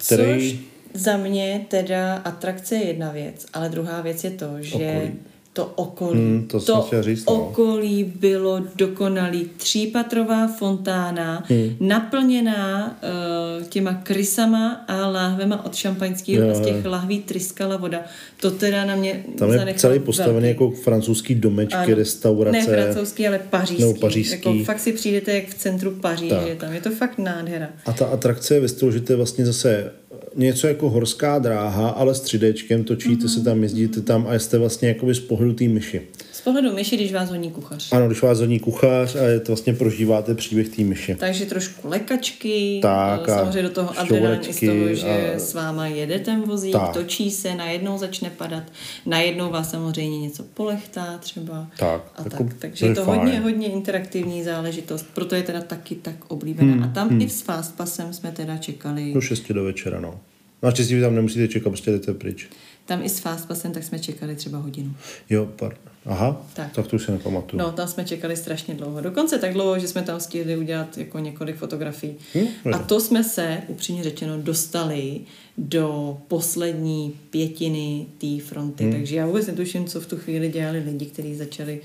[0.07, 0.51] který...
[0.51, 0.59] Což
[0.95, 5.13] za mě teda atrakce je jedna věc, ale druhá věc je to, že Okolí.
[5.57, 7.33] To okolí, Hmm, to chtěl říct, no.
[7.35, 9.51] okolí bylo dokonalý.
[9.57, 11.77] Třípatrová fontána, Hmm.
[11.81, 12.99] naplněná
[13.61, 18.01] uh, těma krysama a láhvema od šampaňského Jo, a z těch lahví tryskala voda.
[18.41, 21.95] To teda na mě Tam je celý postavený velký- jako francouzský domečky, ano.
[21.95, 22.59] restaurace.
[22.59, 23.83] Ne francouzský, ale pařížský.
[23.85, 24.35] Nebo pařížský.
[24.59, 26.35] Jako fakt si přijdete jak v centru Paříže.
[26.35, 26.59] Tak.
[26.59, 27.69] Tam je to fakt nádhera.
[27.87, 29.93] A ta atrakce je ve stylu, že to je vlastně zase
[30.37, 34.89] něco jako horská dráha, ale s 3Dčkem, točíte se tam, jezdíte tam a jste vlastně
[34.89, 36.03] jakoby z pohledu té myši.
[36.47, 37.93] Pohledu myši, když vás honí kuchař.
[37.93, 41.15] Ano, když vás hodní kuchař a je to vlastně prožíváte příběh té myši.
[41.15, 45.87] Takže trošku lekačky, Tak, eh, samozřejmě do toho adrenalin z toho, že a- s váma
[45.87, 46.93] jede ten vozík, Tak.
[46.93, 48.63] točí se, najednou začne padat,
[49.07, 51.67] najednou vás samozřejmě něco polechtá třeba.
[51.79, 52.55] Tak, a jako tak.
[52.59, 53.21] Takže to je to fajn.
[53.21, 56.73] hodně, hodně interaktivní záležitost, proto je teda taky tak oblíbená.
[56.73, 60.21] Hmm, a tam i s Fastpassem jsme teda čekali, Do 6 do večera, no.
[60.63, 62.49] Naštěstí vy tam nemusíte čekat, prostě jdete pryč.
[62.87, 64.95] Tam i s Fastpassem, tak jsme čekali třeba hodinu.
[65.31, 65.79] Jo, pardon.
[66.07, 66.73] Aha, Tak.
[66.73, 67.63] tak, to už si nepamatuju.
[67.63, 69.01] No, tam jsme čekali strašně dlouho.
[69.01, 72.15] Dokonce tak dlouho, že jsme tam stihli udělat jako několik fotografií.
[72.35, 75.21] Hm, A to jsme se, upřímně řečeno, dostali
[75.59, 78.85] do poslední pětiny té fronty.
[78.85, 78.93] Hm.
[78.93, 81.81] Takže já vůbec netuším, co v tu chvíli dělali lidi, kteří začali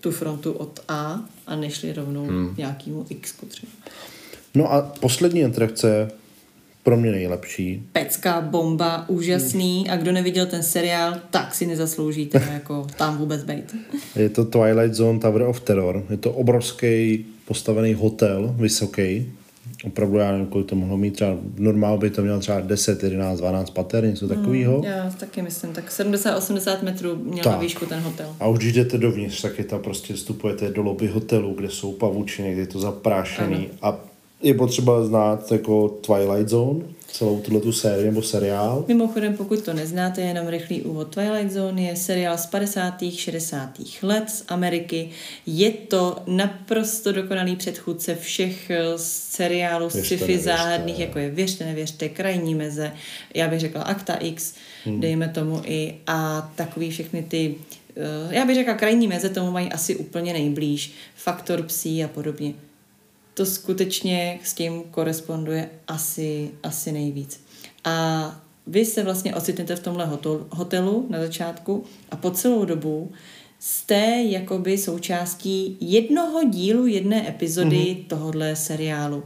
[0.00, 2.54] tu frontu od A a nešli rovnou Hm.
[2.54, 3.72] k nějakému X třeba.
[4.54, 6.10] No a poslední atrakce,
[6.86, 12.46] pro mě nejlepší, Pecka, bomba, úžasný a kdo neviděl ten seriál, tak si nezaslouží teda
[12.52, 13.76] jako tam vůbec být.
[14.16, 16.04] je to Twilight Zone Tower of Terror.
[16.10, 19.32] Je to obrovský postavený hotel, vysoký.
[19.84, 23.38] Opravdu já nevím, kolik to mohlo mít, třeba normál by to měl třeba 10, 11,
[23.38, 24.82] 12 pater, něco takového.
[24.84, 27.52] Já taky myslím, tak 70-80 metrů měl Tak.
[27.52, 28.36] na výšku ten hotel.
[28.40, 31.92] A už když jdete dovnitř, tak je tam prostě vstupujete do lobby hotelu, kde jsou
[31.92, 33.68] pavučiny, kde je to zaprášený.
[33.82, 34.00] A
[34.42, 38.84] je potřeba znát jako Twilight Zone, celou tuhle tu sérii nebo seriál.
[38.88, 41.14] Mimochodem, pokud to neznáte, jenom rychlý úvod.
[41.14, 42.94] Twilight Zone je seriál z 50.
[43.10, 43.70] 60.
[44.02, 45.10] let z Ameriky.
[45.46, 50.44] Je to naprosto dokonalý předchůdce všech eh, seriálů Věřte, sci-fi nevěřte.
[50.44, 52.92] záhadných, jako je Věřte, nevěřte, Krajní meze,
[53.34, 55.00] já bych řekla Akta X, hmm.
[55.00, 57.54] dejme tomu i, a takový všechny ty
[57.96, 60.92] eh, já bych řekla, krajní meze tomu mají asi úplně nejblíž.
[61.14, 62.54] Faktor psí a podobně
[63.36, 67.44] to skutečně s tím koresponduje asi, asi nejvíc.
[67.84, 73.12] A vy se vlastně ocitnete v tomhle hotel, hotelu na začátku a po celou dobu
[73.58, 78.06] jste jakoby součástí jednoho dílu, jedné epizody mm-hmm.
[78.06, 79.24] tohohle seriálu.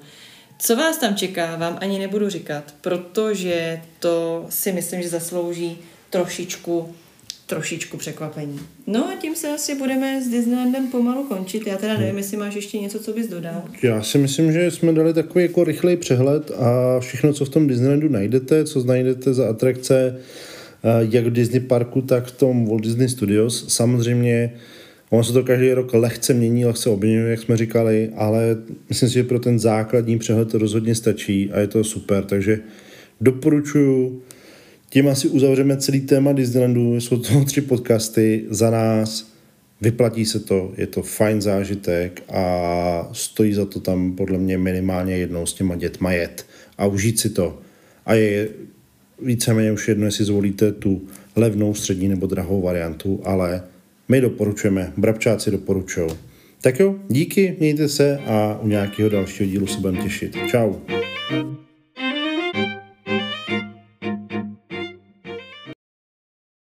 [0.58, 5.78] Co vás tam čeká, vám ani nebudu říkat, protože to si myslím, že zaslouží
[6.11, 6.94] trošičku
[7.51, 8.61] trošičku překvapení.
[8.86, 11.66] No a tím se asi budeme s Disneylandem pomalu končit.
[11.66, 13.62] Já teda nevím, jestli máš ještě něco, co bys dodal.
[13.82, 17.66] Já si myslím, že jsme dali takový jako rychlej přehled a všechno, co v tom
[17.66, 22.82] Disneylandu najdete, co najdete za atrakce, eh, jak v Disney parku, tak v tom Walt
[22.82, 23.64] Disney Studios.
[23.68, 24.53] Samozřejmě
[25.11, 28.57] ono se to každý rok lehce mění, lehce obměňuje, jak jsme říkali, ale
[28.88, 32.61] myslím si, že pro ten základní přehled to rozhodně stačí a je to super, takže
[33.20, 34.22] doporučuju
[34.91, 39.30] tím asi uzavřeme celý téma Disneylandu, jsou to tři podcasty za nás,
[39.80, 45.16] vyplatí se to, je to fajn zážitek a stojí za to tam podle mě minimálně
[45.16, 46.47] jednou s těma dětma jet
[46.78, 47.59] a užít si to.
[48.07, 48.49] A je
[49.22, 51.03] víceméně už jedno, jestli zvolíte tu
[51.36, 53.62] levnou, střední nebo drahou variantu, ale
[54.09, 56.11] my doporučujeme, brabčáci doporučují.
[56.62, 60.36] Tak jo, díky, mějte se a u nějakého dalšího dílu se budeme těšit.
[60.47, 60.74] Čau.